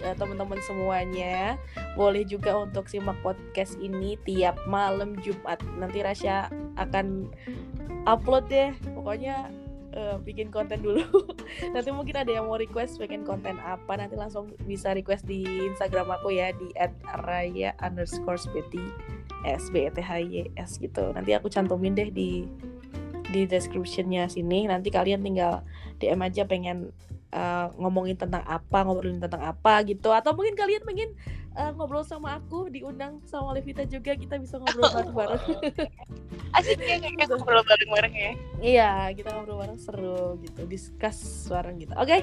eh, 0.00 0.14
teman-teman 0.16 0.60
semuanya 0.64 1.60
boleh 1.92 2.24
juga 2.24 2.56
untuk 2.56 2.88
simak 2.88 3.16
podcast 3.20 3.76
ini 3.80 4.16
tiap 4.24 4.56
malam 4.64 5.16
Jumat. 5.20 5.60
Nanti 5.76 6.00
Rasya 6.00 6.48
akan 6.80 7.28
upload 8.08 8.48
deh. 8.48 8.72
Pokoknya 8.96 9.52
eh, 9.96 10.16
bikin 10.20 10.52
konten 10.52 10.84
dulu. 10.84 11.02
nanti 11.74 11.88
mungkin 11.88 12.20
ada 12.20 12.28
yang 12.28 12.46
mau 12.46 12.60
request 12.60 13.00
bikin 13.00 13.24
konten 13.24 13.56
apa, 13.64 13.96
nanti 13.96 14.14
langsung 14.14 14.52
bisa 14.68 14.92
request 14.92 15.24
di 15.24 15.42
Instagram 15.72 16.12
aku 16.12 16.36
ya 16.36 16.52
di 16.52 16.68
@raya 17.24 17.72
underscore 17.80 18.38
betty 18.52 18.84
s 19.48 19.72
b 19.72 19.88
e 19.88 19.90
t 19.90 19.98
h 20.04 20.10
y 20.20 20.52
s 20.60 20.76
gitu. 20.76 21.10
Nanti 21.16 21.32
aku 21.32 21.48
cantumin 21.48 21.96
deh 21.96 22.12
di 22.12 22.44
di 23.26 23.42
descriptionnya 23.42 24.30
sini 24.30 24.70
nanti 24.70 24.88
kalian 24.92 25.18
tinggal 25.18 25.66
DM 25.98 26.22
aja 26.22 26.46
pengen 26.46 26.94
uh, 27.34 27.68
ngomongin 27.76 28.14
tentang 28.14 28.42
apa 28.46 28.86
ngobrolin 28.86 29.18
tentang 29.18 29.42
apa 29.42 29.82
gitu 29.82 30.14
atau 30.14 30.32
mungkin 30.36 30.54
kalian 30.54 30.82
pengen 30.86 31.10
uh, 31.56 31.72
ngobrol 31.74 32.04
sama 32.04 32.38
aku 32.38 32.68
diundang 32.68 33.18
sama 33.24 33.56
Levita 33.56 33.82
juga 33.88 34.12
kita 34.14 34.36
bisa 34.36 34.60
ngobrol 34.60 34.86
bareng-bareng. 34.92 35.42
Asik 36.56 36.78
ya 36.78 37.00
kayak 37.00 37.28
ngobrol 37.32 37.64
bareng-bareng 37.64 38.14
ya. 38.14 38.32
Iya 38.60 38.90
kita 39.16 39.28
ngobrol 39.34 39.58
bareng 39.64 39.80
seru 39.80 40.38
gitu 40.44 40.62
discuss 40.68 41.48
bareng 41.48 41.80
gitu. 41.80 41.96
Oke 41.96 42.22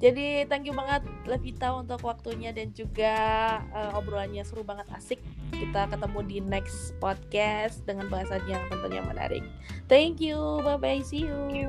jadi 0.00 0.48
thank 0.48 0.64
you 0.64 0.74
banget 0.74 1.04
Levita 1.28 1.76
untuk 1.76 2.00
waktunya 2.02 2.50
dan 2.50 2.72
juga 2.72 3.14
uh, 3.76 4.00
obrolannya 4.00 4.42
seru 4.42 4.64
banget 4.64 4.88
asik. 4.96 5.20
Kita 5.52 5.86
ketemu 5.92 6.20
di 6.24 6.38
next 6.40 6.96
podcast 6.98 7.84
dengan 7.84 8.08
bahasan 8.08 8.40
yang 8.48 8.64
tentunya 8.72 9.04
menarik. 9.04 9.44
Thank 9.86 10.24
you 10.24 10.64
bye 10.64 10.80
bye 10.80 11.04
see 11.04 11.28
you 11.28 11.68